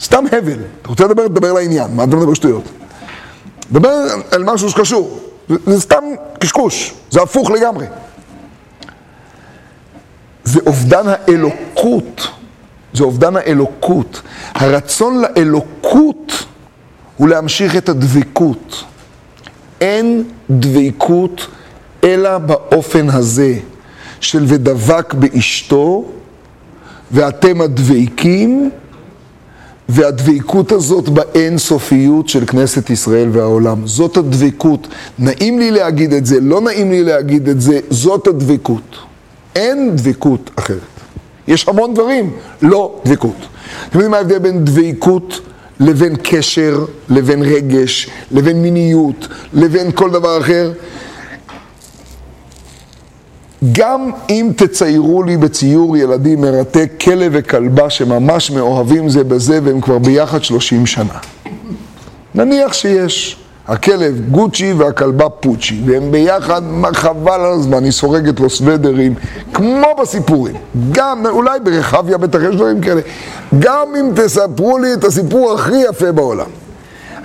סתם 0.00 0.24
הבל. 0.32 0.58
אתה 0.82 0.88
רוצה 0.88 1.04
לדבר, 1.04 1.28
תדבר 1.28 1.52
לעניין. 1.52 1.90
מה 1.94 2.04
אתה 2.04 2.16
מדבר 2.16 2.34
שטויות? 2.34 2.64
דבר 3.72 4.06
על 4.30 4.44
משהו 4.44 4.70
שקשור. 4.70 5.20
זה, 5.48 5.56
זה 5.66 5.80
סתם 5.80 6.04
קשקוש. 6.38 6.94
זה 7.10 7.22
הפוך 7.22 7.50
לגמרי. 7.50 7.86
זה 10.44 10.60
אובדן 10.66 11.04
האלוקות. 11.06 12.28
זה 12.92 13.04
אובדן 13.04 13.36
האלוקות. 13.36 14.22
הרצון 14.54 15.22
לאלוקות 15.22 16.44
הוא 17.16 17.28
להמשיך 17.28 17.76
את 17.76 17.88
הדבקות. 17.88 18.84
אין 19.80 20.24
דבקות 20.50 21.46
אלא 22.04 22.38
באופן 22.38 23.10
הזה 23.10 23.54
של 24.20 24.44
ודבק 24.46 25.14
באשתו 25.14 26.04
ואתם 27.10 27.60
הדבקים 27.60 28.70
והדבקות 29.88 30.72
הזאת 30.72 31.08
באין 31.08 31.58
סופיות 31.58 32.28
של 32.28 32.46
כנסת 32.46 32.90
ישראל 32.90 33.28
והעולם. 33.32 33.86
זאת 33.86 34.16
הדבקות. 34.16 34.88
נעים 35.18 35.58
לי 35.58 35.70
להגיד 35.70 36.12
את 36.12 36.26
זה, 36.26 36.40
לא 36.40 36.60
נעים 36.60 36.90
לי 36.90 37.02
להגיד 37.02 37.48
את 37.48 37.60
זה, 37.60 37.80
זאת 37.90 38.26
הדבקות. 38.26 38.96
אין 39.56 39.96
דבקות 39.96 40.50
אחרת. 40.58 40.78
יש 41.48 41.68
המון 41.68 41.94
דברים, 41.94 42.32
לא 42.62 43.00
דבקות. 43.04 43.36
אתם 43.88 43.98
יודעים 43.98 44.10
מה 44.10 44.16
ההבדל 44.16 44.38
בין 44.38 44.64
דבקות 44.64 45.40
לבין 45.80 46.16
קשר, 46.22 46.84
לבין 47.08 47.42
רגש, 47.42 48.10
לבין 48.30 48.62
מיניות, 48.62 49.28
לבין 49.52 49.90
כל 49.94 50.10
דבר 50.10 50.40
אחר? 50.40 50.72
גם 53.72 54.10
אם 54.30 54.50
תציירו 54.56 55.22
לי 55.22 55.36
בציור 55.36 55.96
ילדים 55.96 56.40
מרתק 56.40 56.90
כלב 57.00 57.32
וכלבה 57.34 57.90
שממש 57.90 58.50
מאוהבים 58.50 59.08
זה 59.08 59.24
בזה 59.24 59.60
והם 59.62 59.80
כבר 59.80 59.98
ביחד 59.98 60.42
30 60.42 60.86
שנה. 60.86 61.18
נניח 62.34 62.72
שיש. 62.72 63.36
הכלב 63.68 64.20
גוצ'י 64.30 64.72
והכלבה 64.72 65.28
פוצ'י, 65.28 65.82
והם 65.86 66.10
ביחד, 66.10 66.62
חבל 66.92 67.40
על 67.40 67.52
הזמן, 67.52 67.84
היא 67.84 67.92
סורגת 67.92 68.40
לו 68.40 68.50
סוודרים, 68.50 69.14
כמו 69.52 69.86
בסיפורים. 70.02 70.54
גם, 70.92 71.26
אולי 71.26 71.60
ברחביה 71.60 72.18
בטח 72.18 72.38
יש 72.48 72.56
דברים 72.56 72.80
כאלה. 72.80 73.00
גם 73.58 73.88
אם 74.00 74.10
תספרו 74.16 74.78
לי 74.78 74.94
את 74.94 75.04
הסיפור 75.04 75.52
הכי 75.52 75.82
יפה 75.90 76.12
בעולם. 76.12 76.50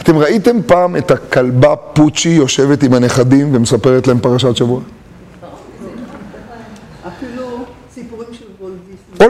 אתם 0.01 0.17
ראיתם 0.17 0.57
פעם 0.65 0.95
את 0.95 1.11
הכלבה 1.11 1.75
פוצ'י 1.75 2.29
יושבת 2.29 2.83
עם 2.83 2.93
הנכדים 2.93 3.55
ומספרת 3.55 4.07
להם 4.07 4.19
פרשת 4.19 4.55
שבוע? 4.55 4.79
אפילו 7.07 7.65
סיפורים 7.93 8.27
של 8.31 8.45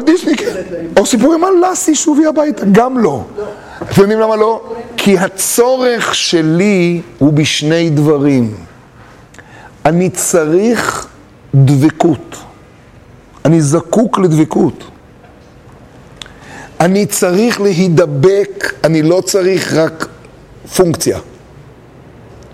דיסני, 0.06 0.38
כן. 0.38 0.56
או 0.98 1.06
סיפורים 1.06 1.44
על 1.44 1.54
לאסי 1.62 1.96
שובי 1.96 2.26
הביתה, 2.26 2.66
גם 2.72 2.98
לא. 2.98 3.24
אתם 3.92 4.02
יודעים 4.02 4.20
למה 4.20 4.36
לא? 4.36 4.74
כי 4.98 5.18
הצורך 5.18 6.16
שלי 6.16 7.02
הוא 7.18 7.34
בשני 7.34 7.90
דברים. 7.90 8.56
אני 9.86 10.10
צריך 10.10 11.08
דבקות. 11.56 12.36
אני 13.46 13.62
זקוק 13.62 14.20
לדבקות. 14.20 14.84
אני 16.80 17.06
צריך 17.06 17.62
להידבק, 17.62 18.74
אני 18.84 19.02
לא 19.02 19.22
צריך 19.22 19.74
רק 19.74 20.08
פונקציה. 20.76 21.20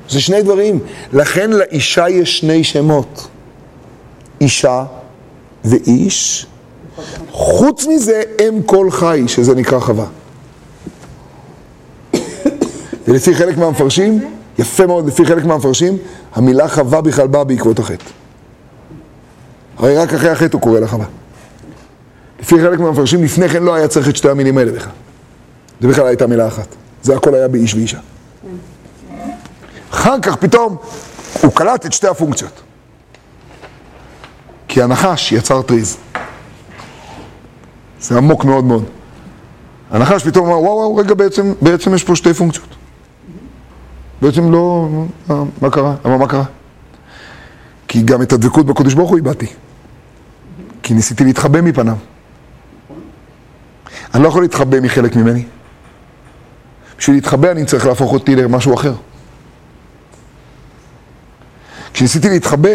זה 0.10 0.22
שני 0.22 0.42
דברים. 0.42 0.80
לכן 1.14 1.52
לאישה 1.52 2.10
יש 2.10 2.40
שני 2.40 2.64
שמות. 2.64 3.28
אישה 4.42 4.84
ואיש. 5.66 6.46
חוץ 7.32 7.88
מזה, 7.88 8.22
אם 8.40 8.62
כל 8.66 8.92
חי, 8.92 9.24
שזה 9.28 9.56
נקרא 9.56 9.80
חווה. 9.80 10.06
ולפי 13.08 13.36
חלק 13.36 13.58
מהמפרשים, 13.58 14.32
יפה 14.60 14.88
מאוד, 14.88 15.08
לפי 15.08 15.26
חלק 15.26 15.46
מהמפרשים, 15.46 15.98
המילה 16.36 16.68
חווה 16.68 17.02
בכלל 17.02 17.28
באה 17.28 17.44
בעקבות 17.44 17.80
החטא. 17.80 18.06
הרי 19.78 19.98
רק 19.98 20.14
אחרי 20.14 20.30
החטא 20.30 20.58
הוא 20.58 20.62
קורא 20.62 20.80
לה 20.80 20.88
חווה. 20.88 21.06
לפי 22.42 22.62
חלק 22.62 22.80
מהמפרשים, 22.80 23.24
לפני 23.24 23.50
כן 23.50 23.64
לא 23.64 23.74
היה 23.74 23.88
צריך 23.88 24.10
את 24.10 24.16
שתי 24.16 24.30
המילים 24.30 24.58
האלה 24.58 24.72
בכלל. 24.72 24.92
זה 25.82 25.88
בכלל 25.88 26.08
הייתה 26.08 26.28
מילה 26.28 26.48
אחת. 26.48 26.68
זה 27.04 27.16
הכל 27.16 27.36
היה 27.36 27.48
באיש 27.48 27.76
ואישה. 27.76 28.00
אחר 29.92 30.20
כך 30.22 30.36
פתאום 30.36 30.78
הוא 31.42 31.52
קלט 31.52 31.86
את 31.86 31.94
שתי 31.94 32.08
הפונקציות. 32.08 32.62
כי 34.68 34.82
הנחש 34.82 35.32
יצר 35.32 35.62
טריז. 35.62 35.98
זה 38.02 38.18
עמוק 38.18 38.46
מאוד 38.46 38.64
מאוד. 38.64 38.84
הנחש 39.92 40.28
פתאום 40.28 40.46
אמר, 40.46 40.60
וואו 40.60 40.76
וואו, 40.76 40.96
רגע, 40.96 41.14
בעצם, 41.14 41.54
בעצם 41.62 41.96
יש 41.96 42.04
פה 42.04 42.16
שתי 42.16 42.34
פונקציות. 42.34 42.76
בעצם 44.22 44.52
לא, 44.52 44.90
מה, 45.28 45.44
מה 45.62 45.70
קרה? 45.70 45.96
אבל 46.06 46.16
מה 46.16 46.28
קרה? 46.28 46.44
כי 47.88 48.02
גם 48.02 48.22
את 48.22 48.34
הדבקות 48.34 48.66
בקודש 48.66 48.94
ברוך 48.94 49.10
הוא 49.10 49.18
איבדתי. 49.18 49.48
כי 50.84 50.94
ניסיתי 50.94 51.24
להתחבא 51.24 51.62
מפניו. 51.62 51.96
אני 54.14 54.24
לא 54.24 54.28
יכול 54.28 54.42
להתחבא 54.42 54.80
מחלק 54.80 55.16
ממני. 55.16 55.46
בשביל 56.98 57.16
להתחבא 57.16 57.52
אני 57.52 57.66
צריך 57.66 57.86
להפוך 57.86 58.14
אותי 58.14 58.36
למשהו 58.36 58.74
אחר. 58.74 58.94
כשניסיתי 61.94 62.30
להתחבא, 62.30 62.70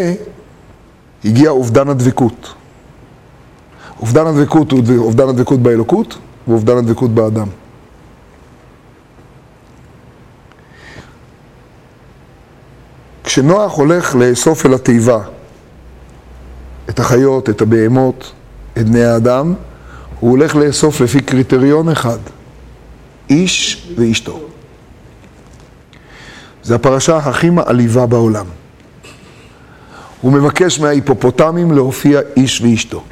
הגיע 1.24 1.50
אובדן 1.50 1.88
הדבקות. 1.88 2.54
אובדן 4.00 4.26
הדבקות 4.26 4.72
הוא 4.72 4.80
אובדן 4.98 5.28
הדבקות 5.28 5.60
באלוקות 5.60 6.18
ואובדן 6.48 6.76
הדבקות 6.76 7.10
באדם. 7.10 7.46
כשנוח 13.24 13.72
הולך 13.72 14.14
לאסוף 14.14 14.66
אל 14.66 14.74
התיבה 14.74 15.20
את 16.90 16.98
החיות, 16.98 17.50
את 17.50 17.60
הבהמות, 17.60 18.32
את 18.78 18.88
בני 18.88 19.04
האדם, 19.04 19.54
הוא 20.20 20.30
הולך 20.30 20.56
לאסוף 20.56 21.00
לפי 21.00 21.20
קריטריון 21.20 21.88
אחד, 21.88 22.18
איש 23.30 23.88
ואשתו. 23.96 24.40
זו 26.62 26.74
הפרשה 26.74 27.16
הכי 27.16 27.50
מעליבה 27.50 28.06
בעולם. 28.06 28.46
הוא 30.20 30.32
מבקש 30.32 30.80
מההיפופוטמים 30.80 31.72
להופיע 31.72 32.20
איש 32.36 32.60
ואשתו. 32.60 33.02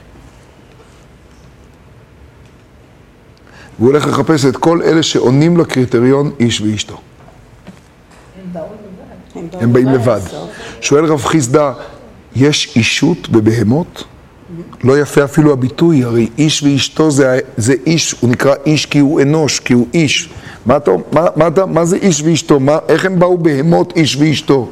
והוא 3.78 3.88
הולך 3.90 4.07
לחפש 4.07 4.45
את 4.47 4.57
כל 4.57 4.83
אלה 4.83 5.02
שעונים 5.02 5.57
לקריטריון 5.57 6.31
איש 6.40 6.61
ואשתו. 6.61 6.97
הם 9.52 9.73
באים 9.73 9.88
לבד. 9.88 10.21
שואל 10.81 11.04
רב 11.04 11.25
חיסדא, 11.25 11.72
יש 12.37 12.72
אישות 12.77 13.29
בבהמות? 13.29 14.05
לא 14.85 14.98
יפה 15.01 15.25
אפילו 15.25 15.53
הביטוי, 15.53 16.05
הרי 16.05 16.29
איש 16.38 16.62
ואשתו 16.62 17.11
זה, 17.11 17.38
זה 17.57 17.75
איש, 17.87 18.14
הוא 18.20 18.31
נקרא 18.31 18.55
איש 18.66 18.87
כי 18.87 18.98
הוא 18.98 19.20
אנוש, 19.20 19.61
כי 19.61 19.72
הוא 19.75 19.87
איש. 19.94 20.29
מה, 20.66 20.77
אתה, 20.77 20.90
מה, 21.12 21.27
מה, 21.37 21.48
מה, 21.57 21.66
מה 21.66 21.85
זה 21.85 21.96
איש 21.96 22.22
ואשתו? 22.22 22.61
מה, 22.61 22.79
איך 22.88 23.05
הם 23.07 23.18
באו 23.18 23.38
בהמות 23.38 23.92
איש 23.96 24.16
ואשתו? 24.16 24.70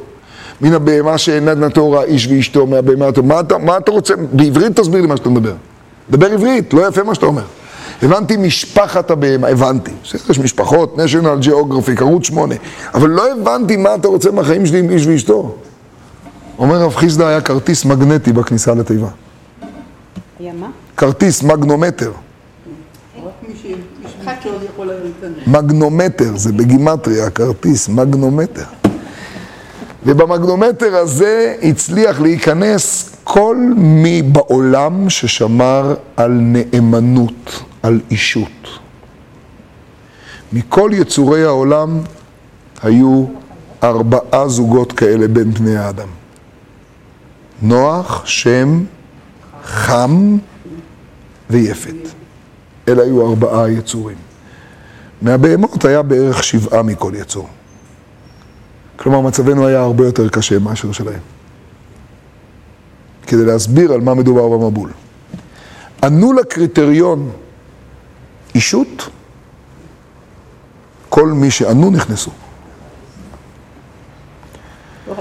מן 0.61 0.73
הבהמה 0.73 1.17
שאינה 1.17 1.53
נטורה 1.55 2.03
איש 2.03 2.27
ואשתו, 2.27 2.67
מהבהמה 2.67 3.07
הטוב. 3.07 3.25
מה, 3.25 3.39
אתה- 3.39 3.57
מה 3.57 3.77
אתה 3.77 3.91
רוצה? 3.91 4.13
בעברית 4.31 4.79
תסביר 4.79 5.01
לי 5.01 5.07
מה 5.07 5.17
שאתה 5.17 5.29
מדבר. 5.29 5.53
דבר 6.09 6.31
עברית, 6.31 6.73
לא 6.73 6.87
יפה 6.87 7.03
מה 7.03 7.15
שאתה 7.15 7.25
אומר. 7.25 7.43
הבנתי 8.03 8.37
משפחת 8.37 9.11
הבהמה, 9.11 9.47
הבנתי. 9.47 9.91
בסדר, 10.03 10.21
יש 10.29 10.39
משפחות, 10.39 10.95
national 10.97 11.45
geographic, 11.45 12.01
ערוץ 12.01 12.25
שמונה. 12.25 12.55
אבל 12.93 13.09
לא 13.09 13.31
הבנתי 13.31 13.77
מה 13.77 13.95
אתה 13.95 14.07
רוצה 14.07 14.31
מהחיים 14.31 14.65
שלי 14.65 14.79
עם 14.79 14.89
איש 14.89 15.07
ואשתו. 15.07 15.55
אומר 16.57 16.81
רב 16.81 16.95
חיסדא 16.95 17.25
היה 17.27 17.41
כרטיס 17.41 17.85
מגנטי 17.85 18.33
בכניסה 18.33 18.73
לתיבה. 18.73 19.07
היה 20.39 20.53
מה? 20.53 20.67
כרטיס 20.97 21.43
מגנומטר. 21.43 22.11
מגנומטר, 25.47 26.37
זה 26.37 26.51
בגימטריה, 26.51 27.29
כרטיס, 27.29 27.89
מגנומטר. 27.89 28.63
ובמגנומטר 30.05 30.95
הזה 30.95 31.55
הצליח 31.63 32.21
להיכנס 32.21 33.09
כל 33.23 33.57
מי 33.77 34.21
בעולם 34.21 35.09
ששמר 35.09 35.95
על 36.17 36.31
נאמנות, 36.31 37.63
על 37.83 37.99
אישות. 38.11 38.79
מכל 40.53 40.91
יצורי 40.93 41.43
העולם 41.43 41.99
היו 42.81 43.25
ארבעה 43.83 44.47
זוגות 44.47 44.91
כאלה 44.91 45.27
בין 45.27 45.51
בני 45.51 45.77
האדם. 45.77 46.07
נוח, 47.61 48.25
שם, 48.25 48.83
חם 49.63 50.37
ויפת. 51.49 51.95
אלה 52.87 53.03
היו 53.03 53.29
ארבעה 53.29 53.69
יצורים. 53.69 54.17
מהבהמות 55.21 55.85
היה 55.85 56.01
בערך 56.01 56.43
שבעה 56.43 56.83
מכל 56.83 57.13
יצור. 57.15 57.47
כלומר, 58.95 59.21
מצבנו 59.21 59.67
היה 59.67 59.81
הרבה 59.81 60.05
יותר 60.05 60.29
קשה 60.29 60.59
מאשר 60.59 60.91
שלהם. 60.91 61.19
כדי 63.27 63.45
להסביר 63.45 63.93
על 63.93 64.01
מה 64.01 64.13
מדובר 64.13 64.49
במבול. 64.49 64.89
ענו 66.03 66.33
לקריטריון 66.33 67.31
אישות, 68.55 69.09
כל 71.09 71.27
מי 71.27 71.51
שענו 71.51 71.91
נכנסו. 71.91 72.31
לא 75.07 75.13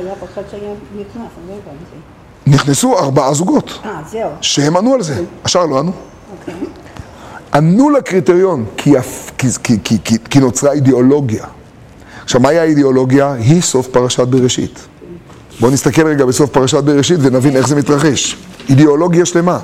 לא. 2.46 2.52
נכנסו 2.52 2.98
ארבעה 2.98 3.34
זוגות, 3.34 3.80
אה. 3.84 4.00
שהם 4.40 4.76
ענו 4.76 4.94
על 4.94 5.02
זה, 5.02 5.24
השאר 5.44 5.66
לא 5.66 5.78
ענו. 5.78 5.92
אוקיי. 6.40 6.54
ענו 7.54 7.90
לקריטריון, 7.90 8.64
כי, 8.76 8.92
כי, 9.38 9.48
כי, 9.84 9.98
כי, 10.04 10.18
כי 10.30 10.38
נוצרה 10.38 10.72
אידיאולוגיה. 10.72 11.44
עכשיו, 12.24 12.40
מהי 12.40 12.58
האידיאולוגיה? 12.58 13.32
היא 13.32 13.62
סוף 13.62 13.88
פרשת 13.88 14.28
בראשית. 14.28 14.78
בואו 15.60 15.72
נסתכל 15.72 16.06
רגע 16.06 16.24
בסוף 16.24 16.50
פרשת 16.50 16.84
בראשית 16.84 17.18
ונבין 17.22 17.56
איך 17.56 17.68
זה 17.68 17.76
מתרחש. 17.76 18.36
אידיאולוגיה 18.68 19.26
שלמה. 19.26 19.58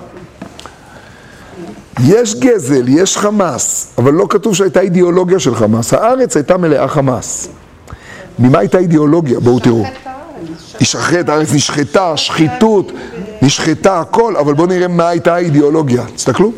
יש 2.05 2.35
גזל, 2.35 2.89
יש 2.89 3.19
חמאס, 3.19 3.89
אבל 3.99 4.13
לא 4.13 4.27
כתוב 4.29 4.55
שהייתה 4.55 4.81
אידיאולוגיה 4.81 5.39
של 5.39 5.55
חמאס. 5.55 5.95
הארץ 5.95 6.37
הייתה 6.37 6.57
מלאה 6.57 6.89
חמאס. 6.89 7.49
ממה 8.39 8.59
הייתה 8.59 8.79
אידיאולוגיה? 8.79 9.41
בואו 9.41 9.61
תראו. 9.61 9.85
נשחט, 10.81 11.29
הארץ 11.29 11.53
נשחטה, 11.55 12.17
שחיתות, 12.17 12.93
נשחטה, 13.43 14.01
הכל, 14.01 14.37
אבל 14.37 14.55
בואו 14.55 14.67
נראה 14.67 14.89
מה 14.89 15.09
הייתה 15.09 15.35
האידיאולוגיה. 15.35 16.05
תסתכלו. 16.15 16.53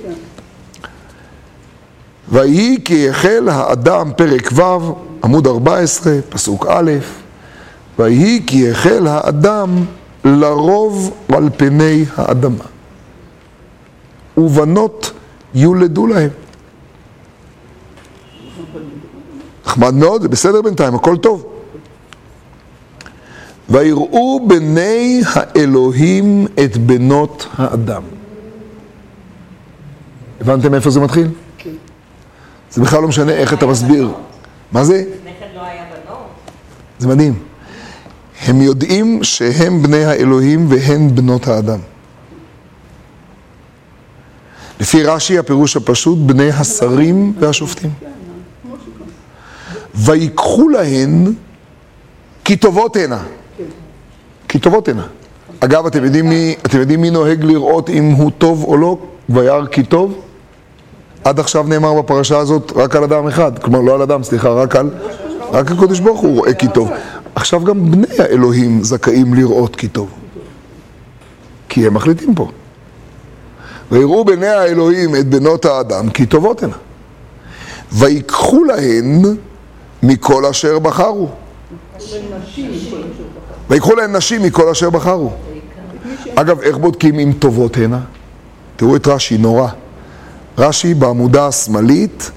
ויהי 2.29 2.79
כי 2.85 3.11
החל 3.11 3.48
האדם, 3.53 4.11
פרק 4.16 4.50
ו', 4.53 4.94
עמוד 5.24 5.46
14, 5.46 6.18
פסוק 6.29 6.66
א', 6.68 6.90
ויהי 7.98 8.42
כי 8.46 8.70
החל 8.70 9.07
האדם 9.07 9.85
לרוב 10.24 11.14
על 11.35 11.48
פני 11.57 12.05
האדמה. 12.16 12.64
ובנות 14.37 15.12
יולדו 15.54 16.06
להם. 16.06 16.30
נחמד 19.66 19.94
מאוד, 19.94 20.22
זה 20.22 20.28
בסדר 20.28 20.62
בינתיים, 20.62 20.94
הכל 20.94 21.16
טוב. 21.16 21.46
ויראו 23.68 24.48
בני 24.48 25.20
האלוהים 25.34 26.46
את 26.64 26.76
בנות 26.76 27.46
האדם. 27.58 28.02
הבנתם 30.40 30.74
איפה 30.74 30.90
זה 30.90 31.00
מתחיל? 31.00 31.28
זה 32.70 32.82
בכלל 32.82 33.02
לא 33.02 33.08
משנה 33.08 33.32
איך 33.32 33.52
אתה 33.52 33.66
מסביר. 33.66 34.12
מה 34.72 34.84
זה? 34.84 35.04
כן 35.38 35.46
לא 35.56 35.60
היה 35.60 35.84
בנות. 36.06 36.18
זה 36.98 37.08
מדהים. 37.08 37.38
הם 38.46 38.62
יודעים 38.62 39.24
שהם 39.24 39.82
בני 39.82 40.04
האלוהים 40.04 40.66
והן 40.70 41.14
בנות 41.14 41.48
האדם. 41.48 41.78
לפי 44.80 45.02
רש"י 45.02 45.38
הפירוש 45.38 45.76
הפשוט, 45.76 46.18
בני 46.18 46.50
השרים 46.50 47.32
והשופטים. 47.38 47.90
ויקחו 49.94 50.68
להן 50.68 51.32
כי 52.44 52.56
טובות 52.56 52.96
הנה. 52.96 53.22
כי 54.48 54.58
טובות 54.58 54.88
הנה. 54.88 55.06
אגב, 55.60 55.86
אתם 55.86 56.04
יודעים 56.04 56.28
מי, 56.28 56.54
אתם 56.66 56.78
יודעים 56.78 57.00
מי 57.00 57.10
נוהג 57.10 57.44
לראות 57.44 57.90
אם 57.90 58.10
הוא 58.10 58.30
טוב 58.38 58.64
או 58.64 58.76
לא? 58.76 58.98
וירא 59.28 59.66
כי 59.66 59.82
טוב? 59.82 60.20
עד 61.24 61.40
עכשיו 61.40 61.62
נאמר 61.62 62.02
בפרשה 62.02 62.38
הזאת 62.38 62.72
רק 62.76 62.96
על 62.96 63.04
אדם 63.04 63.26
אחד, 63.28 63.58
כלומר 63.58 63.80
לא 63.80 63.94
על 63.94 64.02
אדם, 64.02 64.22
סליחה, 64.22 64.48
רק 64.48 64.76
על, 64.76 64.90
רק 65.52 65.70
הקדוש 65.70 66.00
ברוך 66.00 66.20
הוא 66.20 66.36
רואה 66.36 66.54
כי 66.54 66.68
טוב. 66.68 66.90
עכשיו 67.34 67.64
גם 67.64 67.90
בני 67.90 68.06
האלוהים 68.18 68.84
זכאים 68.84 69.34
לראות 69.34 69.76
כי 69.76 69.88
טוב. 69.88 70.08
כי 71.68 71.86
הם 71.86 71.94
מחליטים 71.94 72.34
פה. 72.34 72.48
ויראו 73.92 74.24
בני 74.24 74.46
האלוהים 74.46 75.16
את 75.16 75.29
בנות 75.29 75.64
האדם 75.64 76.11
כי 76.11 76.26
טובות 76.26 76.62
הנה. 76.62 76.76
ויקחו 77.92 78.64
להן 78.64 79.22
מכל 80.03 80.46
אשר 80.46 80.79
בחרו. 80.79 81.29
ויקחו 83.70 83.94
להן 83.94 84.16
נשים 84.16 84.42
מכל 84.42 84.68
אשר 84.68 84.90
בחרו. 84.90 85.33
אגב, 86.35 86.61
איך 86.61 86.76
בודקים 86.76 87.18
אם 87.18 87.33
טובות 87.38 87.76
הנה? 87.76 88.00
תראו 88.76 88.96
את 88.96 89.07
רש"י, 89.07 89.38
נורא. 89.38 89.68
רש"י 90.59 90.94
בעמודה 90.94 91.46
השמאלית, 91.46 92.31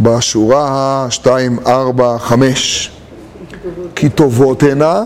בשורה 0.00 0.68
ה-2, 0.68 1.26
4, 1.66 2.18
5. 2.18 2.90
כי 3.94 4.08
טובות 4.08 4.62
הנה, 4.62 5.02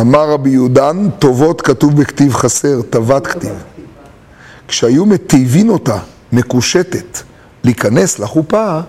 אמר 0.00 0.30
רבי 0.30 0.50
יהודן, 0.50 1.08
טובות 1.18 1.60
כתוב 1.60 2.00
בכתיב 2.00 2.34
חסר, 2.34 2.82
טבת 2.90 3.26
כתיב. 3.26 3.52
כשהיו 4.70 5.06
מטיבין 5.06 5.68
אותה, 5.68 5.98
מקושטת, 6.32 7.18
להיכנס 7.64 8.18
לחופה, 8.18 8.80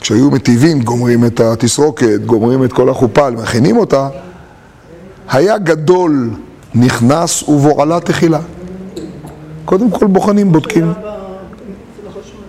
כשהיו 0.00 0.30
מטיבין, 0.30 0.82
גומרים 0.82 1.24
את 1.24 1.40
התסרוקת, 1.40 2.20
גומרים 2.26 2.64
את 2.64 2.72
כל 2.72 2.88
החופה, 2.88 3.30
מכינים 3.30 3.76
אותה, 3.76 4.08
היה 5.30 5.58
גדול 5.58 6.30
נכנס 6.74 7.42
ובועלה 7.42 8.00
תחילה. 8.00 8.40
קודם 9.64 9.90
כל 9.90 10.06
בוחנים, 10.06 10.52
בודקים. 10.52 10.92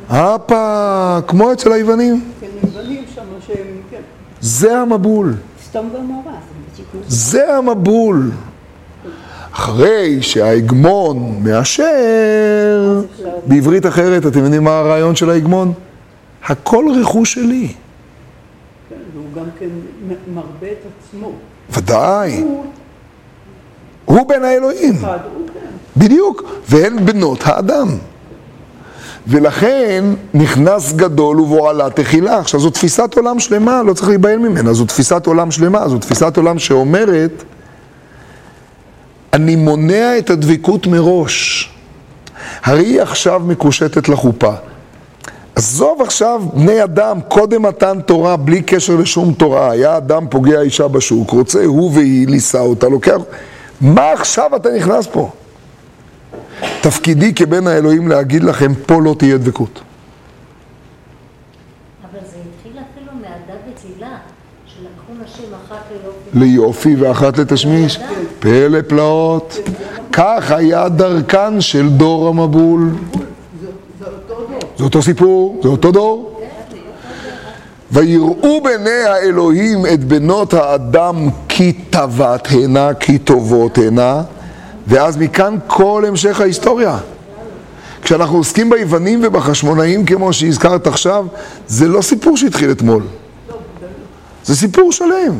הפה, 0.09 1.19
כמו 1.27 1.53
אצל 1.53 1.71
היוונים. 1.71 2.25
כן, 2.41 2.47
כן. 3.89 4.01
זה 4.41 4.79
המבול. 4.79 5.35
זה 7.07 7.57
המבול. 7.57 8.31
אחרי 9.51 10.21
שההגמון 10.21 11.39
מאשר, 11.43 13.01
בעברית 13.45 13.85
אחרת, 13.85 14.25
אתם 14.25 14.43
יודעים 14.43 14.63
מה 14.63 14.79
הרעיון 14.79 15.15
של 15.15 15.29
ההגמון? 15.29 15.73
הכל 16.45 16.85
רכוש 17.01 17.33
שלי. 17.33 17.67
כן, 18.89 18.95
והוא 19.13 19.25
גם 19.35 19.49
כן 19.59 19.69
מרבה 20.33 20.67
את 20.71 20.85
עצמו. 20.99 21.31
ודאי. 21.69 22.41
הוא 22.41 22.65
הוא 24.05 24.27
בן 24.27 24.43
האלוהים. 24.43 24.95
אחד, 24.95 25.17
הוא 25.35 25.47
כן. 25.53 25.99
בדיוק. 25.99 26.43
והן 26.69 27.05
בנות 27.05 27.39
האדם. 27.43 27.87
ולכן 29.27 30.03
נכנס 30.33 30.93
גדול 30.93 31.39
ובועלה 31.39 31.89
תחילה. 31.89 32.39
עכשיו 32.39 32.59
זו 32.59 32.69
תפיסת 32.69 33.13
עולם 33.15 33.39
שלמה, 33.39 33.83
לא 33.83 33.93
צריך 33.93 34.09
להיבהל 34.09 34.37
ממנה, 34.37 34.73
זו 34.73 34.85
תפיסת 34.85 35.25
עולם 35.27 35.51
שלמה, 35.51 35.89
זו 35.89 35.97
תפיסת 35.97 36.37
עולם 36.37 36.59
שאומרת, 36.59 37.43
אני 39.33 39.55
מונע 39.55 40.17
את 40.17 40.29
הדבקות 40.29 40.87
מראש. 40.87 41.69
הרי 42.63 42.85
היא 42.85 43.01
עכשיו 43.01 43.41
מקושטת 43.45 44.09
לחופה. 44.09 44.53
עזוב 45.55 46.01
עכשיו 46.01 46.41
בני 46.53 46.83
אדם, 46.83 47.19
קודם 47.27 47.61
מתן 47.61 48.01
תורה, 48.01 48.37
בלי 48.37 48.61
קשר 48.61 48.95
לשום 48.95 49.33
תורה, 49.33 49.71
היה 49.71 49.97
אדם 49.97 50.27
פוגע 50.29 50.61
אישה 50.61 50.87
בשוק, 50.87 51.31
רוצה 51.31 51.65
הוא 51.65 51.91
והיא 51.93 52.27
לישא 52.27 52.59
אותה, 52.59 52.89
לוקח... 52.89 53.17
מה 53.81 54.11
עכשיו 54.11 54.55
אתה 54.55 54.69
נכנס 54.77 55.07
פה? 55.07 55.31
תפקידי 56.81 57.33
כבן 57.33 57.67
האלוהים 57.67 58.07
להגיד 58.07 58.43
לכם, 58.43 58.73
פה 58.85 59.01
לא 59.01 59.15
תהיה 59.19 59.37
דבקות. 59.37 59.81
אבל 62.03 62.19
זה 62.31 62.37
התחיל 62.37 62.71
אפילו 62.71 63.11
מהדת 63.21 63.61
וצילה, 63.73 64.17
שלקחו 64.65 65.13
נשים 65.23 65.49
אחת 65.65 65.83
ליופי. 66.33 66.95
ואחת 66.95 67.37
לתשמיש, 67.37 67.99
פלא 68.39 68.81
פלאות. 68.87 69.57
כך 70.11 70.51
היה 70.51 70.89
דרכן 70.89 71.61
של 71.61 71.89
דור 71.89 72.27
המבול. 72.27 72.89
זה 74.77 74.83
אותו 74.83 75.01
סיפור, 75.01 75.59
זה 75.63 75.69
אותו 75.69 75.91
דור. 75.91 76.41
ויראו 77.91 78.61
בני 78.63 78.89
האלוהים 78.89 79.85
את 79.85 80.03
בנות 80.03 80.53
האדם 80.53 81.29
כי 81.47 81.73
טבת 81.73 82.47
הנה, 82.51 82.93
כי 82.93 83.17
טובות 83.17 83.77
הנה, 83.77 84.21
ואז 84.87 85.17
מכאן 85.17 85.57
כל 85.67 86.03
המשך 86.07 86.41
ההיסטוריה. 86.41 86.97
כשאנחנו 88.01 88.37
עוסקים 88.37 88.69
ביוונים 88.69 89.19
ובחשמונאים, 89.23 90.05
כמו 90.05 90.33
שהזכרת 90.33 90.87
עכשיו, 90.87 91.25
זה 91.67 91.87
לא 91.87 92.01
סיפור 92.01 92.37
שהתחיל 92.37 92.71
אתמול. 92.71 93.03
זה 94.45 94.55
סיפור 94.55 94.91
שלם. 94.91 95.33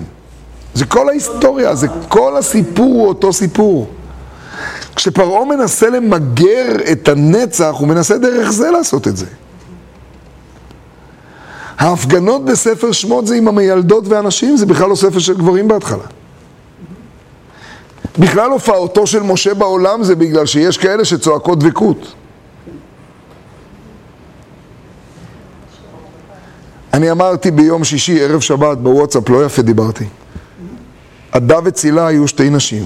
זה 0.73 0.85
כל 0.85 1.09
ההיסטוריה, 1.09 1.75
זה 1.75 1.87
כל 2.07 2.37
הסיפור 2.37 2.85
הוא 2.85 3.07
אותו 3.07 3.33
סיפור. 3.33 3.89
כשפרעה 4.95 5.45
מנסה 5.45 5.89
למגר 5.89 6.75
את 6.91 7.07
הנצח, 7.07 7.75
הוא 7.79 7.87
מנסה 7.87 8.17
דרך 8.17 8.51
זה 8.51 8.71
לעשות 8.71 9.07
את 9.07 9.17
זה. 9.17 9.25
ההפגנות 11.77 12.45
בספר 12.45 12.91
שמות 12.91 13.27
זה 13.27 13.35
עם 13.35 13.47
המיילדות 13.47 14.07
והנשים, 14.07 14.57
זה 14.57 14.65
בכלל 14.65 14.89
לא 14.89 14.95
ספר 14.95 15.19
של 15.19 15.37
גברים 15.37 15.67
בהתחלה. 15.67 16.03
בכלל 18.19 18.51
הופעתו 18.51 19.07
של 19.07 19.23
משה 19.23 19.53
בעולם 19.53 20.03
זה 20.03 20.15
בגלל 20.15 20.45
שיש 20.45 20.77
כאלה 20.77 21.05
שצועקות 21.05 21.59
דבקות. 21.59 22.13
אני 26.93 27.11
אמרתי 27.11 27.51
ביום 27.51 27.83
שישי, 27.83 28.23
ערב 28.23 28.39
שבת, 28.39 28.77
בוואטסאפ, 28.77 29.29
לא 29.29 29.45
יפה 29.45 29.61
דיברתי. 29.61 30.05
עדה 31.31 31.59
וצילה 31.63 32.07
היו 32.07 32.27
שתי 32.27 32.49
נשים, 32.49 32.85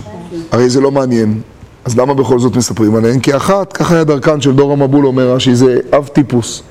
הרי 0.52 0.70
זה 0.70 0.82
לא 0.82 0.92
מעניין, 0.92 1.42
אז 1.86 1.98
למה 1.98 2.14
בכל 2.14 2.40
זאת 2.40 2.56
מספרים 2.56 2.96
עליהן? 2.96 3.20
כי 3.20 3.36
אחת, 3.36 3.74
ככה 3.74 3.96
היה 3.96 4.04
דרכן 4.04 4.42
של 4.42 4.54
דור 4.56 4.74
המבול, 4.74 5.06
אומר 5.06 5.32
רש"י, 5.32 5.56
זה 5.56 5.80
אב 5.94 6.08
טיפוס. 6.08 6.64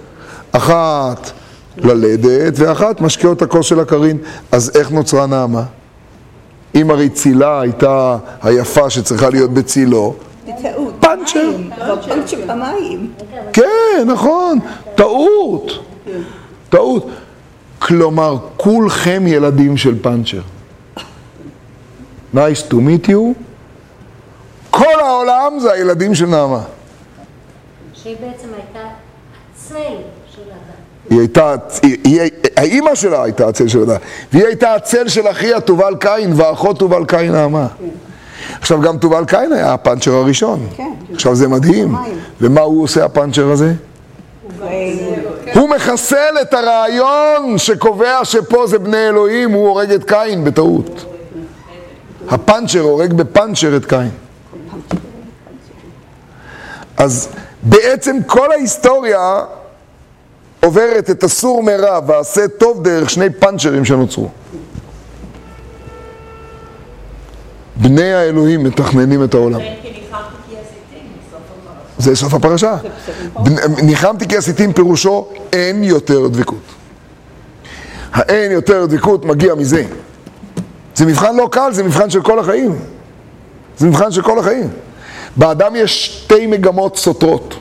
אחת 0.52 1.30
ללדת, 1.76 2.52
ואחת 2.56 3.00
משקה 3.00 3.28
אותה 3.28 3.46
כוס 3.46 3.66
של 3.66 3.80
הקרין. 3.80 4.18
אז 4.52 4.70
איך 4.74 4.90
נוצרה 4.90 5.26
נעמה? 5.26 5.62
אם 6.74 6.90
הרי 6.90 7.08
צילה 7.08 7.60
הייתה 7.60 8.16
היפה 8.42 8.90
שצריכה 8.90 9.30
להיות 9.30 9.50
בצילו. 9.50 10.14
פאנצ'ר. 11.00 11.50
פאנצ'ר 12.08 12.36
פעמיים. 12.46 13.10
כן, 13.52 14.04
נכון, 14.06 14.58
טעות. 14.94 15.72
טעות. 16.68 17.06
כלומר, 17.78 18.36
כולכם 18.56 19.22
ילדים 19.26 19.76
של 19.76 20.02
פאנצ'ר. 20.02 20.40
Nice 22.34 22.62
to 22.70 22.74
meet 22.74 23.08
you. 23.08 23.34
כל 24.70 25.00
העולם 25.00 25.58
זה 25.60 25.72
הילדים 25.72 26.14
של 26.14 26.26
נעמה. 26.26 26.60
שהיא 27.92 28.16
בעצם 28.20 28.48
הייתה 28.56 28.88
הצל 29.54 29.96
של 30.34 30.42
הדת. 30.42 31.10
היא 31.10 31.18
הייתה, 31.18 31.54
היא, 31.82 31.96
היא, 32.04 32.30
האימא 32.56 32.94
שלה 32.94 33.22
הייתה 33.22 33.48
הצל 33.48 33.68
של 33.68 33.82
הדת, 33.82 34.00
והיא 34.32 34.46
הייתה 34.46 34.74
הצל 34.74 35.08
של 35.08 35.28
אחיה 35.28 35.60
תובל 35.60 35.94
קין, 36.00 36.32
ואחות 36.36 36.78
תובל 36.78 37.04
קין 37.04 37.32
נעמה. 37.32 37.66
עכשיו 38.60 38.80
גם 38.80 38.98
תובל 38.98 39.24
קין 39.24 39.52
היה 39.52 39.72
הפאנצ'ר 39.72 40.12
הראשון. 40.14 40.66
כן. 40.76 40.92
עכשיו 41.12 41.34
זה 41.34 41.48
מדהים. 41.48 41.96
ומה 42.40 42.60
הוא 42.60 42.82
עושה 42.82 43.04
הפאנצ'ר 43.04 43.50
הזה? 43.50 43.72
הוא 45.54 45.68
מחסל 45.68 46.34
את 46.42 46.54
הרעיון 46.54 47.58
שקובע 47.58 48.24
שפה 48.24 48.66
זה 48.66 48.78
בני 48.78 49.08
אלוהים, 49.08 49.50
הוא 49.50 49.68
הורג 49.68 49.90
את 49.90 50.04
קין 50.04 50.44
בטעות. 50.44 51.13
הפאנצ'ר 52.28 52.80
הורג 52.80 53.12
בפאנצ'ר 53.12 53.76
את 53.76 53.84
קין. 53.84 54.10
אז 56.96 57.28
בעצם 57.62 58.16
כל 58.26 58.52
ההיסטוריה 58.52 59.40
עוברת 60.60 61.10
את 61.10 61.24
הסור 61.24 61.62
מרע 61.62 62.00
ועשה 62.06 62.48
טוב 62.48 62.82
דרך 62.82 63.10
שני 63.10 63.30
פאנצ'רים 63.30 63.84
שנוצרו. 63.84 64.28
בני 67.76 68.14
האלוהים 68.14 68.64
מתכננים 68.64 69.24
את 69.24 69.34
העולם. 69.34 69.60
כן. 69.60 69.74
זה 71.98 72.16
סוף 72.16 72.34
הפרשה. 72.34 72.76
ניחמתי 73.82 74.28
כי 74.28 74.36
עשיתים 74.36 74.72
פירושו 74.72 75.28
אין 75.52 75.84
יותר 75.84 76.28
דבקות. 76.28 76.62
האין 78.12 78.52
יותר 78.52 78.86
דבקות 78.86 79.24
מגיע 79.24 79.54
מזה. 79.54 79.84
זה 80.94 81.06
מבחן 81.06 81.36
לא 81.36 81.48
קל, 81.52 81.72
זה 81.72 81.82
מבחן 81.82 82.10
של 82.10 82.22
כל 82.22 82.38
החיים. 82.38 82.78
זה 83.78 83.86
מבחן 83.86 84.10
של 84.10 84.22
כל 84.22 84.38
החיים. 84.38 84.68
באדם 85.36 85.76
יש 85.76 86.06
שתי 86.06 86.46
מגמות 86.46 86.96
סותרות. 86.96 87.54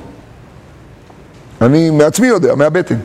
אני 1.62 1.90
מעצמי 1.90 2.28
יודע, 2.28 2.56
מהבטן. 2.56 2.98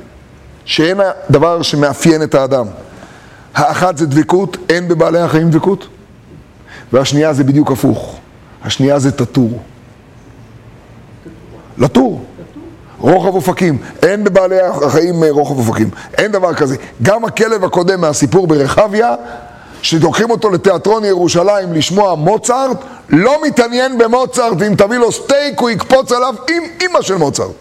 שהן 0.64 0.98
הדבר 1.00 1.62
שמאפיין 1.62 2.22
את 2.22 2.34
האדם. 2.34 2.66
האחת 3.54 3.96
זה 3.96 4.06
דבקות, 4.06 4.56
אין 4.68 4.88
בבעלי 4.88 5.18
החיים 5.18 5.50
דבקות, 5.50 5.88
והשנייה 6.92 7.32
זה 7.32 7.44
בדיוק 7.44 7.72
הפוך. 7.72 8.18
השנייה 8.64 8.98
זה 8.98 9.12
תטור. 9.12 9.62
לטור. 11.78 12.24
רוחב 12.98 13.34
אופקים. 13.34 13.78
אין 14.02 14.24
בבעלי 14.24 14.60
החיים 14.60 15.24
אה, 15.24 15.30
רוחב 15.30 15.58
אופקים. 15.58 15.90
אין 16.18 16.32
דבר 16.32 16.54
כזה. 16.54 16.76
גם 17.02 17.24
הכלב 17.24 17.64
הקודם 17.64 18.00
מהסיפור 18.00 18.46
ברחביה, 18.46 19.14
שלוקחים 19.82 20.30
אותו 20.30 20.50
לתיאטרון 20.50 21.04
ירושלים 21.04 21.72
לשמוע 21.72 22.14
מוצרט, 22.14 22.76
לא 23.08 23.36
מתעניין 23.46 23.98
במוצרט, 23.98 24.52
ואם 24.58 24.74
תביא 24.74 24.98
לו 24.98 25.12
סטייק 25.12 25.60
הוא 25.60 25.70
יקפוץ 25.70 26.12
עליו 26.12 26.34
עם 26.50 26.62
אימא 26.80 27.02
של 27.02 27.14
מוצרט. 27.14 27.54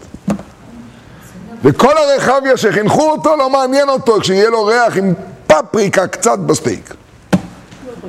וכל 1.64 1.98
הרחביה 1.98 2.56
שחינכו 2.56 3.10
אותו 3.10 3.36
לא 3.36 3.50
מעניין 3.50 3.88
אותו 3.88 4.20
כשיהיה 4.20 4.50
לו 4.50 4.64
ריח 4.64 4.96
עם 4.96 5.14
פפריקה 5.46 6.06
קצת 6.06 6.38
בסטייק. 6.38 6.94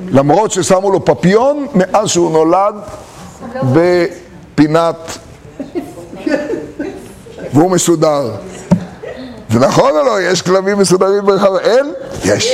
למרות 0.08 0.50
ששמו 0.50 0.90
לו 0.90 1.04
פפיון 1.04 1.66
מאז 1.74 2.08
שהוא 2.08 2.32
נולד 2.32 2.74
בפינת 3.72 5.18
והוא 7.52 7.70
מסודר. 7.70 8.30
זה 9.50 9.58
נכון 9.58 9.96
או 9.96 10.04
לא? 10.04 10.20
יש 10.20 10.42
כלבים 10.42 10.78
מסודרים 10.78 11.26
ברחב? 11.26 11.56
אין? 11.56 11.92
יש. 12.24 12.52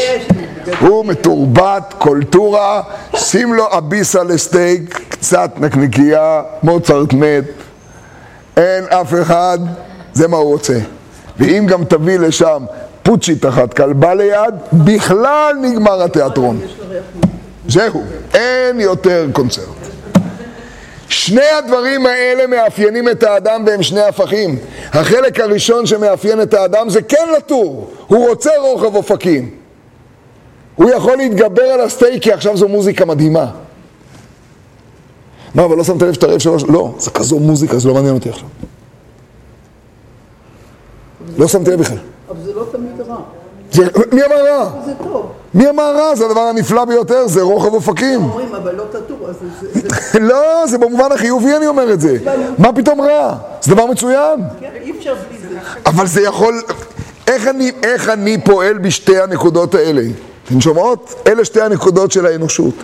הוא 0.81 1.07
מתורבת, 1.07 1.95
קולטורה, 1.99 2.83
שים 3.17 3.55
לו 3.55 3.79
אביסה 3.79 4.23
לסטייק, 4.23 5.01
קצת 5.09 5.51
נקניקייה, 5.57 6.43
מוצרט 6.63 7.13
מת. 7.13 7.45
אין 8.57 8.85
אף 8.85 9.15
אחד, 9.23 9.59
זה 10.13 10.29
מה 10.29 10.37
הוא 10.37 10.53
רוצה. 10.53 10.79
ואם 11.39 11.67
גם 11.69 11.85
תביא 11.85 12.19
לשם 12.19 12.65
פוצ'ית 13.03 13.47
אחת, 13.47 13.75
כלבה 13.75 14.15
ליד, 14.15 14.55
בכלל 14.73 15.57
נגמר 15.63 16.03
התיאטרון. 16.03 16.61
זהו, 17.69 18.05
אין 18.35 18.81
יותר 18.81 19.27
קונצרט. 19.33 19.67
שני 21.09 21.49
הדברים 21.59 22.07
האלה 22.07 22.47
מאפיינים 22.47 23.09
את 23.09 23.23
האדם 23.23 23.65
והם 23.67 23.83
שני 23.83 24.03
הפכים. 24.03 24.59
החלק 24.93 25.41
הראשון 25.41 25.87
שמאפיין 25.87 26.43
את 26.43 26.55
האדם 26.55 26.91
זה 26.91 27.03
כן 27.03 27.29
לטור, 27.37 27.91
הוא 28.07 28.29
רוצה 28.29 28.51
רוחב 28.61 28.97
אופקים. 28.97 29.66
הוא 30.77 30.91
יכול 30.91 31.17
להתגבר 31.17 31.63
על 31.63 31.81
הסטייק 31.81 32.23
כי 32.23 32.33
עכשיו 32.33 32.57
זו 32.57 32.69
מוזיקה 32.69 33.05
מדהימה. 33.05 33.51
מה, 35.55 35.65
אבל 35.65 35.77
לא 35.77 35.85
שמת 35.85 36.03
לב 36.03 36.13
שאתה 36.13 36.27
רעב 36.27 36.39
שלוש? 36.39 36.65
לא, 36.65 36.95
זה 36.99 37.11
כזו 37.11 37.39
מוזיקה, 37.39 37.79
זה 37.79 37.89
לא 37.89 37.95
מעניין 37.95 38.15
אותי 38.15 38.29
עכשיו. 38.29 38.49
לא 41.39 41.49
שמתי 41.49 41.71
לב 41.71 41.81
בכלל. 41.81 41.97
אבל 42.31 42.37
זה 42.45 42.53
לא 42.55 42.65
תמיד 42.73 43.01
רע. 43.09 43.17
זה, 43.73 43.83
מי 44.13 44.23
אמר 44.25 44.45
רע? 44.47 44.71
זה 44.87 44.93
טוב. 45.05 45.33
מי 45.55 45.69
אמר 45.69 45.97
רע? 45.97 46.15
זה 46.17 46.27
הדבר 46.27 46.41
הנפלא 46.41 46.85
ביותר, 46.85 47.27
זה 47.29 47.43
רוחב 47.43 47.75
אופקים. 47.75 48.23
אומרים, 48.23 48.55
אבל 48.55 48.75
לא 48.75 48.85
תטור, 48.91 49.29
אז 49.29 49.37
זה- 49.73 50.19
לא, 50.31 50.67
זה 50.67 50.79
במובן 50.79 51.13
החיובי 51.13 51.57
אני 51.57 51.67
אומר 51.67 51.93
את 51.93 52.01
זה. 52.01 52.17
מה 52.59 52.73
פתאום 52.73 53.01
רע? 53.01 53.37
זה 53.63 53.75
דבר 53.75 53.87
מצוין. 53.87 54.41
כן, 54.61 54.71
אי 54.83 54.91
אפשר 54.99 55.15
בלי 55.29 55.39
זה. 55.39 55.59
אבל 55.87 56.07
זה 56.07 56.23
יכול... 56.23 56.63
איך 57.27 57.49
אני, 57.49 57.73
איך 57.83 58.09
אני 58.09 58.39
פועל 58.45 58.79
בשתי 58.79 59.21
הנקודות 59.21 59.75
האלה? 59.75 60.03
אתם 60.47 60.61
שומעות? 60.61 61.15
אלה 61.27 61.45
שתי 61.45 61.61
הנקודות 61.61 62.13
של 62.13 62.27
האנושות. 62.27 62.75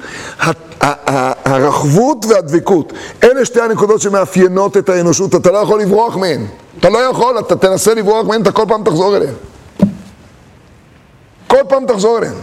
הרחבות 1.44 2.25
והדבקות. 2.29 2.92
אלה 3.25 3.44
שתי 3.44 3.61
הנקודות 3.61 4.01
שמאפיינות 4.01 4.77
את 4.77 4.88
האנושות. 4.88 5.35
אתה 5.35 5.51
לא 5.51 5.59
יכול 5.59 5.81
לברוח 5.81 6.16
מהן. 6.16 6.46
אתה 6.79 6.88
לא 6.88 6.98
יכול, 6.98 7.38
אתה 7.38 7.57
תנסה 7.57 7.94
לברוח 7.94 8.27
מהן, 8.27 8.42
אתה 8.42 8.53
כל 8.53 8.64
פעם 8.68 8.85
תחזור 8.85 9.16
אליהן. 9.16 9.35
כל 11.46 11.62
פעם 11.68 11.87
תחזור 11.87 12.18
אליהן. 12.18 12.35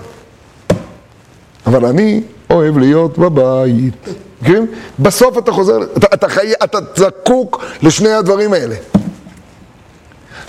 אבל 1.65 1.85
אני 1.85 2.23
אוהב 2.49 2.77
להיות 2.77 3.17
בבית. 3.17 4.07
מכירים? 4.41 4.67
בסוף 4.99 5.37
אתה 5.37 5.51
חוזר, 5.51 5.77
אתה, 5.97 6.07
אתה, 6.13 6.29
חי, 6.29 6.53
אתה 6.63 6.77
זקוק 6.95 7.63
לשני 7.81 8.11
הדברים 8.11 8.53
האלה. 8.53 8.75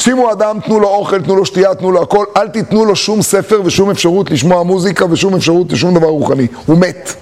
שימו 0.01 0.33
אדם, 0.33 0.59
תנו 0.61 0.81
לו 0.81 0.89
אוכל, 0.89 1.23
תנו 1.23 1.37
לו 1.37 1.47
שתייה, 1.47 1.75
תנו 1.75 1.93
לו 1.93 2.03
הכל, 2.03 2.25
אל 2.37 2.49
תיתנו 2.49 2.85
לו 2.85 2.97
שום 2.97 3.23
ספר 3.23 3.61
ושום 3.65 3.91
אפשרות 3.91 4.31
לשמוע 4.31 4.63
מוזיקה 4.63 5.05
ושום 5.11 5.35
אפשרות 5.35 5.73
לשום 5.73 5.95
דבר 5.95 6.07
רוחני. 6.07 6.47
הוא 6.67 6.79
מת. 6.79 7.15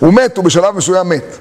הוא 0.00 0.14
מת, 0.14 0.36
הוא 0.36 0.44
בשלב 0.44 0.76
מסוים 0.76 1.08
מת. 1.08 1.38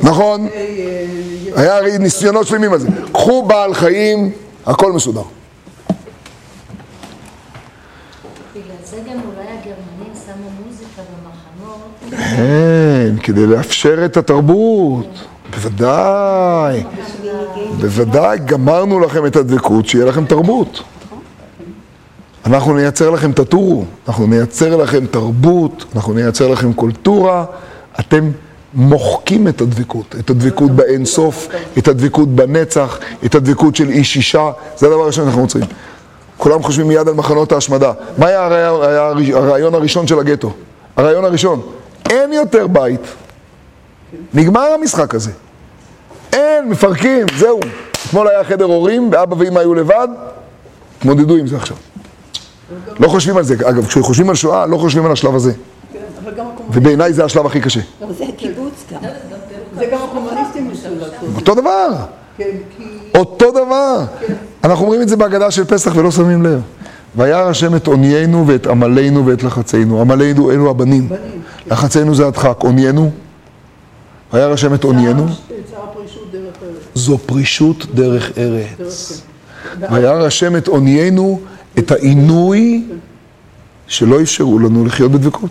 נכון? 0.00 0.46
אה, 0.46 0.50
אה, 0.54 1.62
היה 1.62 1.76
הרי 1.76 1.98
ניסיונות 1.98 2.46
שלמים 2.46 2.72
על 2.72 2.78
זה. 2.78 2.88
קחו 3.12 3.42
בעל 3.42 3.74
חיים, 3.74 4.30
הכל 4.66 4.92
מסודר. 4.92 5.22
כן, 12.10 13.16
כדי 13.22 13.46
לאפשר 13.46 14.04
את 14.04 14.16
התרבות. 14.16 15.06
בוודאי. 15.50 16.84
בוודאי, 17.80 18.38
גמרנו 18.44 19.00
לכם 19.00 19.26
את 19.26 19.36
הדבקות, 19.36 19.86
שיהיה 19.86 20.04
לכם 20.04 20.24
תרבות. 20.24 20.82
אנחנו 22.46 22.74
נייצר 22.74 23.10
לכם 23.10 23.32
תטורו, 23.32 23.84
אנחנו 24.08 24.26
נייצר 24.26 24.76
לכם 24.76 25.06
תרבות, 25.06 25.84
אנחנו 25.94 26.12
נייצר 26.12 26.48
לכם 26.48 26.72
קולטורה. 26.72 27.44
אתם 28.00 28.30
מוחקים 28.74 29.48
את 29.48 29.60
הדבקות, 29.60 30.14
את 30.20 30.30
הדבקות 30.30 30.70
באין 30.70 31.04
סוף, 31.04 31.48
את 31.78 31.88
הדבקות 31.88 32.28
בנצח, 32.28 32.98
את 33.24 33.34
הדבקות 33.34 33.76
של 33.76 33.88
איש 33.88 34.16
אישה, 34.16 34.50
זה 34.76 34.86
הדבר 34.86 35.00
הראשון 35.00 35.24
שאנחנו 35.24 35.42
רוצים. 35.42 35.60
כולם 36.36 36.62
חושבים 36.62 36.88
מיד 36.88 37.08
על 37.08 37.14
מחנות 37.14 37.52
ההשמדה. 37.52 37.92
מה 38.18 38.26
היה 38.26 38.46
הרעיון 39.34 39.74
הראשון 39.74 40.06
של 40.06 40.18
הגטו? 40.18 40.52
הרעיון 40.96 41.24
הראשון, 41.24 41.62
אין 42.10 42.32
יותר 42.32 42.66
בית. 42.66 43.00
נגמר 44.34 44.68
המשחק 44.80 45.14
הזה. 45.14 45.30
אין, 46.32 46.68
מפרקים, 46.68 47.26
זהו. 47.38 47.60
אתמול 48.06 48.28
היה 48.28 48.44
חדר 48.44 48.64
הורים, 48.64 49.08
ואבא 49.12 49.34
ואמא 49.38 49.58
היו 49.58 49.74
לבד, 49.74 50.08
תמודדו 50.98 51.36
עם 51.36 51.46
זה 51.46 51.56
עכשיו. 51.56 51.76
לא 53.00 53.08
חושבים 53.08 53.36
על 53.36 53.44
זה. 53.44 53.54
אגב, 53.54 53.86
כשחושבים 53.86 54.30
על 54.30 54.34
שואה, 54.34 54.66
לא 54.66 54.76
חושבים 54.76 55.06
על 55.06 55.12
השלב 55.12 55.34
הזה. 55.34 55.52
כן, 55.92 56.42
ובעיניי 56.72 57.12
זה 57.12 57.24
השלב 57.24 57.46
הכי 57.46 57.60
קשה. 57.60 57.80
זה 58.18 58.24
הקיבוץ 58.24 58.84
גם. 58.92 59.00
זה 59.78 59.86
גם 59.92 59.98
הקומוניסטים. 60.04 60.70
אותו 61.36 61.54
דבר, 61.54 61.88
כן. 62.36 62.44
אותו 63.14 63.50
דבר. 63.50 64.04
אנחנו 64.64 64.84
אומרים 64.84 65.02
את 65.02 65.08
זה 65.08 65.16
בהגדה 65.16 65.50
של 65.50 65.64
פסח 65.64 65.92
ולא 65.96 66.10
שמים 66.10 66.42
לב. 66.42 66.60
וירא 67.16 67.48
השם 67.48 67.76
את 67.76 67.86
עוניינו 67.86 68.46
ואת 68.46 68.66
עמלנו 68.66 69.26
ואת 69.26 69.42
לחצינו. 69.42 70.00
עמלנו 70.00 70.50
אלו 70.50 70.70
הבנים. 70.70 71.08
לחצינו 71.66 72.14
זה 72.14 72.26
הדחק. 72.26 72.56
עוניינו, 72.58 73.10
וירא 74.32 74.52
השם 74.52 74.74
את 74.74 74.84
עוניינו, 74.84 75.26
צער 75.70 75.86
פרישות 75.94 76.32
דרך 76.32 76.54
ארץ. 76.62 76.82
זו 76.94 77.18
פרישות 77.18 77.86
דרך 77.94 78.38
ארץ. 78.38 79.22
וירא 79.90 80.26
השם 80.26 80.56
את 80.56 80.68
עוניינו, 80.68 81.40
את 81.78 81.90
העינוי 81.90 82.86
שלא 83.86 84.22
אפשרו 84.22 84.58
לנו 84.58 84.86
לחיות 84.86 85.12
בדבקות. 85.12 85.50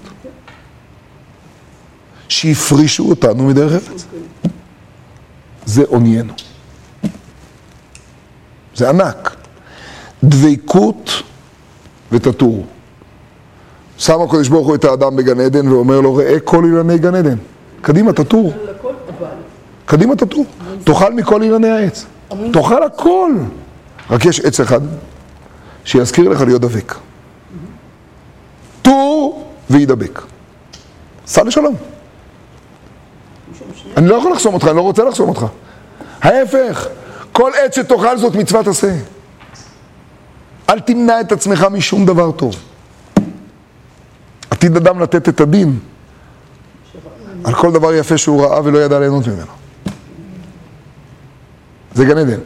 שהפרישו 2.29 3.09
אותנו 3.09 3.43
מדרך 3.43 3.73
ארץ. 3.73 4.05
זה 5.65 5.83
עוניינו. 5.87 6.33
זה 8.75 8.89
ענק. 8.89 9.35
דבקות 10.23 11.23
ותטור. 12.11 12.65
שם 13.97 14.21
הקדוש 14.21 14.47
ברוך 14.47 14.67
הוא 14.67 14.75
את 14.75 14.85
האדם 14.85 15.15
בגן 15.15 15.39
עדן 15.39 15.67
ואומר 15.67 16.01
לו, 16.01 16.15
ראה 16.15 16.39
כל 16.39 16.65
אילני 16.65 16.97
גן 16.97 17.15
עדן. 17.15 17.37
קדימה, 17.81 18.13
תטור. 18.13 18.53
קדימה 19.85 20.15
תטור. 20.15 20.45
תאכל 20.83 21.13
מכל 21.13 21.41
אילני 21.41 21.69
העץ. 21.69 22.05
תאכל 22.53 22.83
הכל. 22.83 23.31
רק 24.09 24.25
יש 24.25 24.39
עץ 24.39 24.59
אחד 24.59 24.81
שיזכיר 25.85 26.29
לך 26.29 26.41
להיות 26.41 26.61
דבק. 26.61 26.95
טור 28.81 29.47
וידבק. 29.69 30.21
סע 31.27 31.43
לשלום. 31.43 31.75
אני 33.97 34.07
לא 34.07 34.15
יכול 34.15 34.31
לחסום 34.31 34.53
אותך, 34.53 34.67
אני 34.67 34.75
לא 34.75 34.81
רוצה 34.81 35.03
לחסום 35.03 35.29
אותך. 35.29 35.45
ההפך, 36.21 36.87
כל 37.31 37.51
עת 37.65 37.73
שתאכל 37.73 38.17
זאת 38.17 38.35
מצוות 38.35 38.67
עשה. 38.67 38.95
אל 40.69 40.79
תמנע 40.79 41.21
את 41.21 41.31
עצמך 41.31 41.67
משום 41.71 42.05
דבר 42.05 42.31
טוב. 42.31 42.55
עתיד 44.49 44.75
אדם 44.75 44.99
לתת 44.99 45.29
את 45.29 45.41
הדין 45.41 45.79
על 47.47 47.53
כל 47.53 47.71
דבר 47.71 47.93
יפה 47.93 48.17
שהוא 48.17 48.41
ראה 48.41 48.61
ולא 48.63 48.77
ידע 48.77 48.99
ליהנות 48.99 49.27
ממנו. 49.27 49.51
זה 51.95 52.05
גן 52.05 52.17
עדן. 52.17 52.39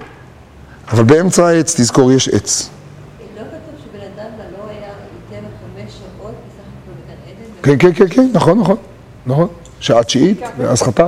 אבל 0.92 1.04
באמצע 1.04 1.48
העץ, 1.48 1.76
תזכור, 1.76 2.12
יש 2.12 2.30
עץ. 2.30 2.70
לא 3.38 3.42
לא? 3.42 3.48
כן, 7.64 7.78
כן, 7.80 7.94
כן, 7.94 8.08
כן, 8.08 8.28
נכון, 8.34 8.60
נכון, 8.60 8.78
נכון. 9.26 9.48
שעה 9.80 10.04
תשיעית, 10.04 10.42
ואז 10.58 10.82
חטא. 10.82 11.08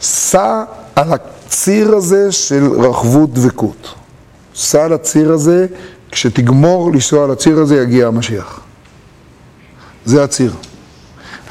סע 0.00 0.64
על 0.96 1.12
הציר 1.12 1.94
הזה 1.94 2.32
של 2.32 2.70
רחבות 2.72 3.34
דבקות. 3.34 3.94
סע 4.54 4.84
על 4.84 4.92
הציר 4.92 5.32
הזה, 5.32 5.66
כשתגמור 6.10 6.92
לנסוע 6.92 7.24
על 7.24 7.30
הציר 7.30 7.58
הזה 7.58 7.82
יגיע 7.82 8.06
המשיח. 8.06 8.60
זה 10.04 10.24
הציר. 10.24 10.52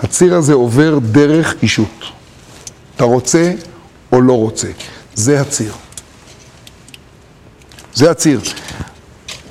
הציר 0.05 0.35
הזה 0.35 0.53
עובר 0.53 0.99
דרך 0.99 1.55
אישות. 1.61 2.03
אתה 2.95 3.03
רוצה 3.03 3.53
או 4.11 4.21
לא 4.21 4.33
רוצה. 4.33 4.67
זה 5.15 5.41
הציר. 5.41 5.73
זה 7.93 8.11
הציר. 8.11 8.41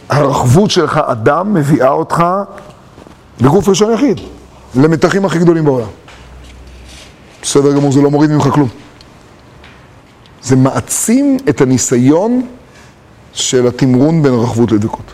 הרחבות 0.09 0.71
שלך, 0.71 1.01
אדם, 1.07 1.55
מביאה 1.55 1.91
אותך 1.91 2.25
בגוף 3.41 3.69
ראשון 3.69 3.95
יחיד, 3.95 4.21
למתחים 4.75 5.25
הכי 5.25 5.39
גדולים 5.39 5.65
בעולם. 5.65 5.89
בסדר 7.43 7.73
גמור, 7.73 7.93
זה 7.93 8.01
לא 8.01 8.11
מוריד 8.11 8.31
ממך 8.31 8.49
כלום. 8.49 8.69
זה 10.43 10.57
מעצים 10.57 11.37
את 11.49 11.61
הניסיון 11.61 12.47
של 13.33 13.67
התמרון 13.67 14.23
בין 14.23 14.35
רחבות 14.35 14.73
לדקות. 14.73 15.13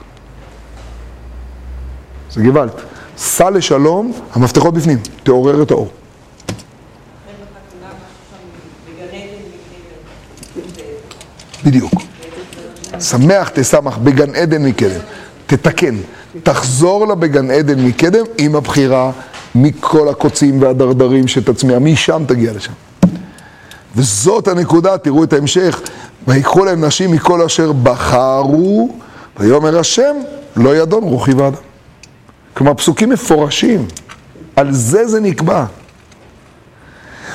זה 2.31 2.43
גוואלד. 2.43 2.90
סע 3.21 3.51
לשלום, 3.51 4.13
המפתחות 4.33 4.75
בפנים, 4.75 4.99
תעורר 5.23 5.63
את 5.63 5.71
האור. 5.71 5.89
בדיוק. 11.65 11.93
שמח 13.01 13.51
תשמח 13.55 13.99
בגן 13.99 14.35
עדן 14.35 14.67
מקדם. 14.67 15.01
תתקן. 15.47 15.97
תחזור 16.43 17.07
לה 17.07 17.15
בגן 17.15 17.51
עדן 17.51 17.87
מקדם 17.87 18.25
עם 18.39 18.57
הבחירה 18.57 19.11
מכל 19.55 20.09
הקוצים 20.09 20.63
והדרדרים 20.63 21.29
שתצמיע. 21.29 21.79
משם 21.79 22.23
תגיע 22.29 22.53
לשם. 22.53 22.73
וזאת 23.97 24.49
הנקודה, 24.49 24.99
תראו 24.99 25.25
את 25.25 25.33
ההמשך. 25.33 25.81
ויקחו 26.29 26.65
להם 26.65 26.85
נשים 26.85 27.13
מכל 27.13 27.43
אשר 27.43 27.73
בחרו, 27.73 28.95
ויאמר 29.39 29.79
השם, 29.79 30.17
לא 30.57 30.77
ידון 30.77 31.05
רוחי 31.05 31.35
ואדם. 31.35 31.70
כלומר, 32.61 32.75
פסוקים 32.75 33.09
מפורשים. 33.09 33.87
על 34.57 34.73
זה 34.73 35.07
זה 35.07 35.21
נקבע. 35.21 35.65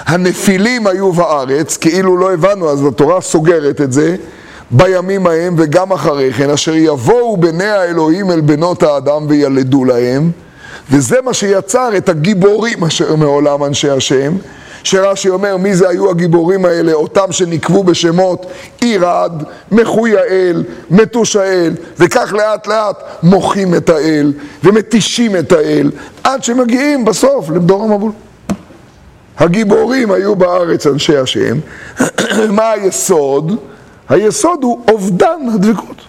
הנפילים 0.06 0.88
היו 0.88 1.12
בארץ, 1.12 1.78
כאילו 1.78 2.18
לא 2.18 2.34
הבנו, 2.34 2.70
אז 2.70 2.86
התורה 2.86 3.22
סוגרת 3.22 3.82
את 3.82 3.94
זה, 3.94 4.16
בימים 4.72 5.28
ההם 5.28 5.56
וגם 5.58 5.92
אחרי 5.92 6.34
כן, 6.34 6.50
אשר 6.50 6.76
יבואו 6.76 7.38
בני 7.38 7.66
האלוהים 7.66 8.32
אל 8.32 8.42
בנות 8.42 8.84
האדם 8.84 9.26
וילדו 9.28 9.86
להם, 9.86 10.32
וזה 10.92 11.22
מה 11.22 11.34
שיצר 11.34 11.98
את 11.98 12.10
הגיבורים 12.10 12.84
אשר 12.84 13.16
מעולם 13.16 13.64
אנשי 13.64 13.90
השם, 13.90 14.34
שרש"י 14.86 15.30
אומר, 15.30 15.58
מי 15.58 15.76
זה 15.76 15.90
היו 15.90 16.10
הגיבורים 16.10 16.66
האלה? 16.66 16.94
אותם 16.94 17.32
שנקבו 17.32 17.84
בשמות 17.84 18.46
עירד, 18.82 19.44
מחויאל, 19.72 20.64
מתושאל, 20.90 21.74
וכך 22.00 22.34
לאט 22.34 22.68
לאט 22.68 23.04
מוחים 23.24 23.76
את 23.76 23.90
האל 23.90 24.34
ומתישים 24.64 25.36
את 25.36 25.52
האל, 25.52 25.92
עד 26.24 26.44
שמגיעים 26.44 27.06
בסוף 27.06 27.50
לדור 27.50 27.84
המבול. 27.84 28.12
הגיבורים 29.38 30.12
היו 30.12 30.36
בארץ 30.36 30.88
אנשי 30.88 31.18
השם, 31.18 31.58
מה 32.58 32.72
היסוד? 32.72 33.58
היסוד 34.10 34.64
הוא 34.64 34.82
אובדן 34.92 35.50
הדבקות. 35.54 36.02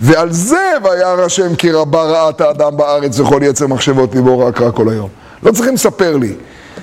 ועל 0.00 0.32
זה 0.32 0.72
וירא 0.82 1.24
השם 1.24 1.54
כי 1.54 1.70
רבה 1.72 2.02
רעת 2.02 2.40
האדם 2.40 2.76
בארץ 2.76 3.20
וכל 3.20 3.40
יצר 3.42 3.66
מחשבות 3.66 4.14
ליבו 4.14 4.38
רק 4.38 4.60
רע 4.60 4.70
כל 4.70 4.88
היום. 4.88 5.08
לא 5.42 5.52
צריכים 5.52 5.74
לספר 5.74 6.16
לי. 6.16 6.34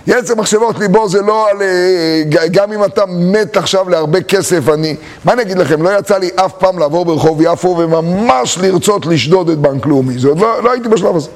יצר 0.07 0.35
מחשבות 0.35 0.79
ליבו 0.79 1.09
זה 1.09 1.21
לא 1.21 1.49
על... 1.49 1.61
אה, 1.61 2.47
גם 2.51 2.73
אם 2.73 2.83
אתה 2.83 3.03
מת 3.07 3.57
עכשיו 3.57 3.89
להרבה 3.89 4.21
כסף, 4.21 4.69
אני... 4.69 4.95
מה 5.25 5.33
אני 5.33 5.41
אגיד 5.41 5.57
לכם, 5.57 5.81
לא 5.81 5.99
יצא 5.99 6.17
לי 6.17 6.29
אף 6.35 6.53
פעם 6.53 6.79
לעבור 6.79 7.05
ברחוב 7.05 7.41
יפו 7.41 7.75
וממש 7.77 8.57
לרצות 8.57 9.05
לשדוד 9.05 9.49
את 9.49 9.57
בנק 9.57 9.85
לאומי. 9.85 10.17
זאת 10.17 10.37
לא, 10.39 10.63
לא 10.63 10.71
הייתי 10.71 10.89
בשלב 10.89 11.15
הזה. 11.15 11.29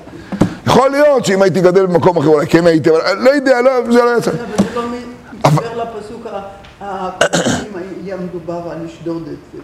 יכול 0.67 0.89
להיות 0.89 1.25
שאם 1.25 1.41
הייתי 1.41 1.61
גדל 1.61 1.85
במקום 1.85 2.17
אחר 2.17 2.27
אולי 2.27 2.47
כן 2.47 2.67
הייתי, 2.67 2.89
אבל 2.89 2.99
לא 3.17 3.29
יודע, 3.29 3.61
לא, 3.61 3.71
זה 3.91 4.03
לא 4.03 4.17
יצא. 4.17 4.31
אבל 4.31 4.39
זה 4.57 4.75
לא 4.75 4.83
מתחבר 5.33 5.83
לפסוק 5.83 6.27
הקודמים, 6.81 7.73
היה 8.05 8.15
מדובר 8.17 8.61
על 8.71 8.77
לשדוד 8.85 9.27
את 9.27 9.37
זה. 9.53 9.61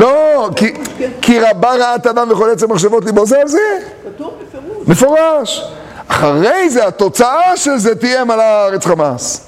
לא, 0.00 0.48
כי, 0.56 0.74
כי 1.22 1.40
רבה 1.40 1.76
רעת 1.76 2.06
אדם 2.06 2.30
וכל 2.30 2.50
עצם 2.50 2.72
מחשבות 2.72 3.04
ליבו, 3.04 3.26
זה 3.26 3.40
על 3.40 3.48
זה. 3.48 3.58
כתוב 4.04 4.34
בפירוש. 4.42 4.88
מפורש. 4.88 5.72
אחרי 6.08 6.70
זה, 6.70 6.86
התוצאה 6.86 7.56
של 7.56 7.78
זה 7.78 7.94
תהיה 7.94 8.24
מלא 8.24 8.42
הארץ 8.42 8.86
חמאס. 8.86 9.46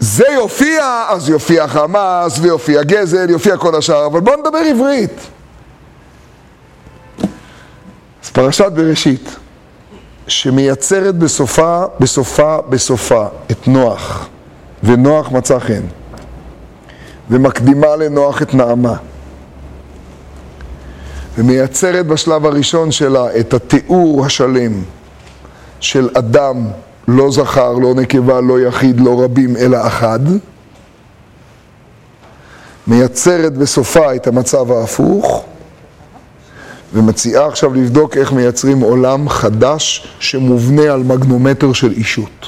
זה 0.00 0.24
יופיע, 0.34 1.04
אז 1.08 1.28
יופיע 1.28 1.68
חמאס, 1.68 2.38
ויופיע 2.38 2.82
גזל, 2.82 3.30
יופיע 3.30 3.56
כל 3.56 3.74
השאר, 3.74 4.06
אבל 4.06 4.20
בואו 4.20 4.36
נדבר 4.36 4.58
עברית. 4.58 5.20
אז 8.24 8.30
פרשת 8.30 8.72
בראשית, 8.72 9.36
שמייצרת 10.26 11.14
בסופה, 11.14 11.84
בסופה, 12.00 12.58
בסופה 12.68 13.26
את 13.50 13.68
נוח, 13.68 14.28
ונוח 14.82 15.30
מצא 15.30 15.58
חן, 15.58 15.82
ומקדימה 17.30 17.96
לנוח 17.96 18.42
את 18.42 18.54
נעמה, 18.54 18.94
ומייצרת 21.38 22.06
בשלב 22.06 22.46
הראשון 22.46 22.90
שלה 22.90 23.36
את 23.40 23.54
התיאור 23.54 24.26
השלם 24.26 24.82
של 25.82 26.08
אדם 26.14 26.66
לא 27.08 27.30
זכר, 27.30 27.72
לא 27.72 27.94
נקבה, 27.94 28.40
לא 28.40 28.60
יחיד, 28.60 29.00
לא 29.00 29.24
רבים, 29.24 29.56
אלא 29.56 29.86
אחד, 29.86 30.20
מייצרת 32.86 33.52
בסופה 33.56 34.14
את 34.14 34.26
המצב 34.26 34.72
ההפוך, 34.72 35.44
ומציעה 36.94 37.46
עכשיו 37.46 37.74
לבדוק 37.74 38.16
איך 38.16 38.32
מייצרים 38.32 38.80
עולם 38.80 39.28
חדש 39.28 40.06
שמובנה 40.20 40.82
על 40.82 41.02
מגנומטר 41.02 41.72
של 41.72 41.92
אישות. 41.92 42.46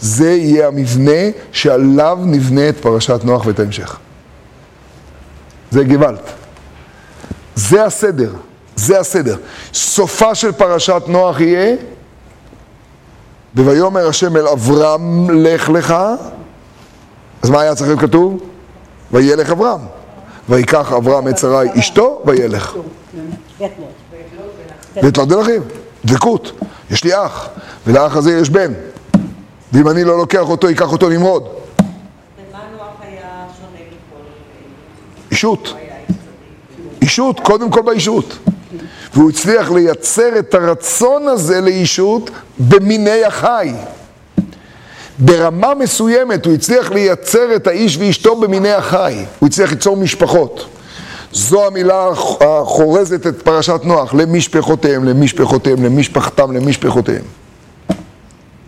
זה 0.00 0.30
יהיה 0.30 0.68
המבנה 0.68 1.30
שעליו 1.52 2.18
נבנה 2.22 2.68
את 2.68 2.76
פרשת 2.76 3.20
נוח 3.24 3.46
ואת 3.46 3.60
ההמשך. 3.60 3.98
זה 5.70 5.84
גוואלד. 5.84 6.18
זה 7.54 7.84
הסדר, 7.84 8.32
זה 8.78 9.00
הסדר. 9.00 9.36
סופה 9.74 10.34
של 10.34 10.52
פרשת 10.52 11.02
נוח 11.06 11.40
יהיה, 11.40 11.76
וויאמר 13.56 14.08
השם 14.08 14.36
אל 14.36 14.48
אברהם 14.48 15.30
לך 15.30 15.68
לך, 15.68 15.94
אז 17.42 17.50
מה 17.50 17.60
היה 17.60 17.74
צריך 17.74 17.88
להיות 17.88 18.00
כתוב? 18.00 18.40
וילך 19.12 19.50
אברהם. 19.50 19.80
ויקח 20.48 20.92
אברהם 20.92 21.28
את 21.28 21.38
שרי 21.38 21.68
אשתו, 21.78 22.22
וילך. 22.26 22.74
ויתלדל 25.02 25.40
אחיו, 25.40 25.62
דבקות. 26.04 26.52
יש 26.90 27.04
לי 27.04 27.14
אח, 27.14 27.48
ולאח 27.86 28.16
הזה 28.16 28.38
יש 28.38 28.50
בן. 28.50 28.72
ואם 29.72 29.88
אני 29.88 30.04
לא 30.04 30.18
לוקח 30.18 30.50
אותו, 30.50 30.68
ייקח 30.68 30.92
אותו 30.92 31.08
נמרוד. 31.08 31.48
אישות. 35.30 35.74
אישות, 37.02 37.40
קודם 37.40 37.70
כל 37.70 37.82
באישות. 37.82 38.38
והוא 39.18 39.30
הצליח 39.30 39.70
לייצר 39.70 40.38
את 40.38 40.54
הרצון 40.54 41.28
הזה 41.28 41.60
לאישות 41.60 42.30
במיני 42.58 43.24
החי. 43.24 43.72
ברמה 45.18 45.74
מסוימת 45.74 46.46
הוא 46.46 46.54
הצליח 46.54 46.90
לייצר 46.90 47.56
את 47.56 47.66
האיש 47.66 47.96
ואשתו 47.96 48.40
במיני 48.40 48.72
החי. 48.72 49.24
הוא 49.38 49.46
הצליח 49.46 49.70
ליצור 49.70 49.96
משפחות. 49.96 50.66
זו 51.32 51.66
המילה 51.66 52.08
החורזת 52.40 53.26
את 53.26 53.42
פרשת 53.42 53.80
נוח, 53.84 54.14
למשפחותיהם, 54.14 55.04
למשפחותיהם, 55.04 55.84
למשפחתם, 55.84 56.52
למשפחותיהם. 56.52 57.24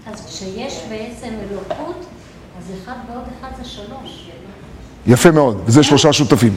אז 0.06 0.26
כשיש 0.28 0.80
בעצם 0.88 1.34
אלוקות, 1.50 2.04
אז 2.58 2.64
אחד 2.84 2.94
ועוד 3.10 3.24
אחד 3.40 3.48
זה 3.62 3.68
שלוש. 3.68 4.30
יפה 5.06 5.30
מאוד, 5.30 5.62
וזה 5.66 5.82
שלושה 5.82 6.12
שותפים. 6.12 6.56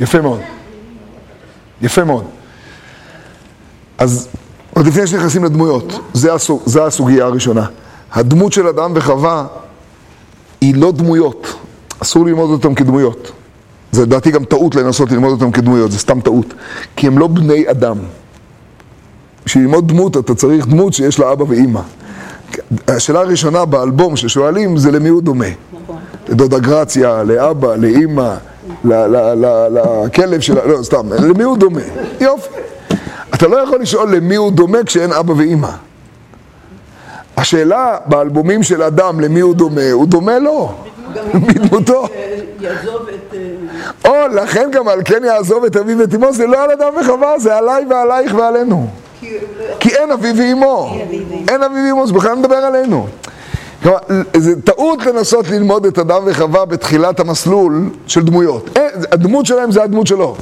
יפה 0.00 0.20
מאוד. 0.20 0.40
יפה 1.82 2.04
מאוד. 2.04 2.24
אז 3.98 4.28
עוד 4.74 4.86
לפני 4.86 5.06
שנכנסים 5.06 5.44
לדמויות, 5.44 6.00
זה, 6.12 6.34
הסוג, 6.34 6.62
זה 6.66 6.84
הסוגיה 6.84 7.24
הראשונה. 7.24 7.66
הדמות 8.12 8.52
של 8.52 8.66
אדם 8.66 8.92
וחווה 8.94 9.46
היא 10.60 10.74
לא 10.76 10.92
דמויות, 10.92 11.54
אסור 12.02 12.26
ללמוד 12.26 12.50
אותם 12.50 12.74
כדמויות. 12.74 13.32
זה 13.92 14.02
לדעתי 14.02 14.30
גם 14.30 14.44
טעות 14.44 14.74
לנסות 14.74 15.10
ללמוד 15.10 15.30
אותם 15.30 15.50
כדמויות, 15.50 15.92
זה 15.92 15.98
סתם 15.98 16.20
טעות. 16.20 16.54
כי 16.96 17.06
הם 17.06 17.18
לא 17.18 17.26
בני 17.26 17.70
אדם. 17.70 17.96
בשביל 19.46 19.64
ללמוד 19.64 19.88
דמות 19.88 20.16
אתה 20.16 20.34
צריך 20.34 20.66
דמות 20.66 20.92
שיש 20.92 21.18
לה 21.18 21.32
אבא 21.32 21.44
ואימא. 21.48 21.80
השאלה 22.88 23.20
הראשונה 23.20 23.64
באלבום 23.64 24.16
ששואלים 24.16 24.76
זה 24.76 24.90
למי 24.90 25.08
הוא 25.08 25.22
דומה. 25.22 25.46
לדודה 26.28 26.58
גרציה, 26.58 27.22
לאבא, 27.22 27.76
לאימא, 27.76 28.34
לכלב 28.84 30.40
שלה, 30.40 30.66
לא, 30.66 30.82
סתם, 30.82 31.12
למי 31.12 31.44
הוא 31.44 31.58
דומה? 31.58 31.80
יופי. 32.20 32.61
אתה 33.34 33.46
לא 33.46 33.56
יכול 33.56 33.80
לשאול 33.80 34.16
למי 34.16 34.36
הוא 34.36 34.52
דומה 34.52 34.84
כשאין 34.84 35.12
אבא 35.12 35.32
ואימא. 35.32 35.70
השאלה 37.36 37.96
באלבומים 38.06 38.62
של 38.62 38.82
אדם 38.82 39.20
למי 39.20 39.40
הוא 39.40 39.54
דומה, 39.54 39.90
הוא 39.92 40.06
דומה 40.06 40.38
לו, 40.38 40.72
בדמותו. 41.34 42.06
אה, 42.14 42.38
או, 44.04 44.12
לכן 44.34 44.70
גם 44.72 44.88
על 44.88 45.00
כן 45.04 45.24
יעזוב 45.24 45.64
את 45.64 45.76
אביו 45.76 45.98
ואת 45.98 46.14
אמו, 46.14 46.32
זה 46.32 46.46
לא 46.46 46.64
על 46.64 46.70
אדם 46.70 46.92
וחווה, 47.00 47.38
זה 47.38 47.56
עליי 47.56 47.84
ועלייך 47.90 48.34
ועלינו. 48.34 48.86
כי 49.80 49.88
לא 49.88 49.98
אין 49.98 50.10
אביו 50.10 50.34
ואמו. 50.36 50.96
אין 51.48 51.62
אביו 51.62 51.84
ואמו, 51.88 52.06
זה 52.06 52.12
בכלל 52.12 52.34
מדבר 52.34 52.56
עלינו. 52.56 53.06
כלומר, 53.82 53.98
זה 54.36 54.62
טעות 54.62 55.06
לנסות 55.06 55.48
ללמוד 55.48 55.86
את 55.86 55.98
אדם 55.98 56.22
וחווה 56.26 56.64
בתחילת 56.64 57.20
המסלול 57.20 57.90
של 58.06 58.22
דמויות. 58.22 58.78
הדמות 59.12 59.46
שלהם 59.46 59.72
זה 59.72 59.82
הדמות 59.82 60.06
שלו. 60.06 60.36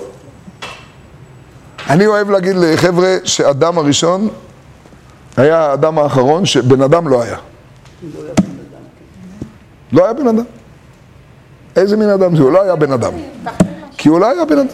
אני 1.89 2.07
אוהב 2.07 2.31
להגיד 2.31 2.57
לחבר'ה 2.57 3.17
שאדם 3.25 3.79
הראשון 3.79 4.29
היה 5.37 5.59
האדם 5.59 5.99
האחרון 5.99 6.47
שבן 6.47 6.83
אדם 6.83 7.09
לא 7.09 7.23
היה. 7.23 7.37
לא 9.93 10.05
היה 10.05 10.13
בן 10.13 10.29
אדם. 10.29 10.45
איזה 11.77 11.97
מין 11.97 12.09
אדם 12.09 12.37
זה? 12.37 12.43
הוא 12.43 12.53
לא 12.53 12.63
היה 12.63 12.77
בן 12.77 12.93
אדם. 12.93 13.13
כי 13.97 14.09
הוא 14.09 14.21
לא 14.21 14.31
היה 14.31 14.45
בן 14.45 14.59
אדם. 14.59 14.67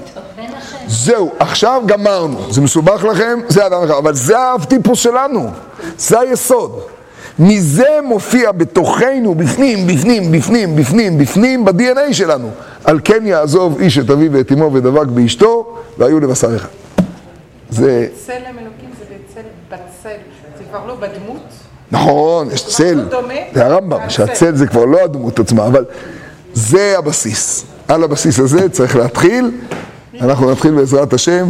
זהו, 0.87 1.33
עכשיו 1.39 1.83
גמרנו. 1.87 2.53
זה 2.53 2.61
מסובך 2.61 3.05
לכם? 3.05 3.39
זה 3.49 3.67
אדם 3.67 3.83
אחד. 3.85 3.95
אבל 3.95 4.15
זה 4.15 4.39
האב-טיפוס 4.39 4.99
שלנו. 4.99 5.51
זה 5.99 6.21
היסוד. 6.21 6.81
מזה 7.39 7.99
מופיע 8.05 8.53
בתוכנו, 8.53 9.35
בפנים, 9.35 9.87
בפנים, 9.87 10.33
בפנים, 10.33 10.77
בפנים, 10.77 11.19
בפנים, 11.19 11.65
ב-DNA 11.65 12.13
שלנו. 12.13 12.51
על 12.85 13.01
כן 13.05 13.27
יעזוב 13.27 13.81
איש 13.81 13.99
את 13.99 14.11
אביו 14.11 14.33
ואת 14.33 14.53
אמו 14.53 14.73
ודבק 14.73 15.07
באשתו, 15.07 15.77
והיו 15.99 16.21
לבשר 16.21 16.57
אחד. 16.57 16.69
זה, 17.71 18.09
צלם 18.27 18.59
אלוקים 18.59 18.91
זה 18.99 19.05
בצל 19.05 19.41
בצל, 19.69 20.17
זה 20.59 20.65
כבר 20.71 20.87
לא 20.87 20.95
בדמות. 20.95 21.43
נכון, 21.93 22.51
יש 22.53 22.67
צל. 22.67 23.05
דומה? 23.11 23.35
זה 23.55 23.67
הרמב"ם. 23.67 24.11
שהצל 24.11 24.55
זה 24.57 24.67
כבר 24.67 24.85
לא 24.85 25.05
הדמות 25.05 25.39
עצמה, 25.39 25.67
אבל 25.67 25.85
זה 26.55 26.99
הבסיס. 26.99 27.65
על 27.89 28.05
הבסיס 28.05 28.39
הזה 28.39 28.69
צריך 28.69 28.97
להתחיל. 28.97 29.51
אנחנו 30.21 30.51
נתחיל 30.51 30.73
בעזרת 30.73 31.13
השם. 31.13 31.49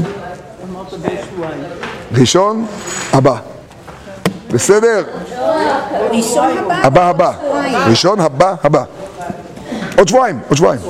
ראשון 2.13 2.67
הבא. 3.13 3.37
בסדר? 4.51 5.05
ראשון 6.11 6.59
הבא, 6.59 6.75
הבא 6.83 7.09
הבא. 7.09 7.33
ראשון 7.89 8.21
הבא 8.21 8.55
הבא. 8.63 8.85
עוד 9.97 10.09
שבועיים, 10.09 10.41
עוד 10.49 10.57
שבועיים. 10.57 10.81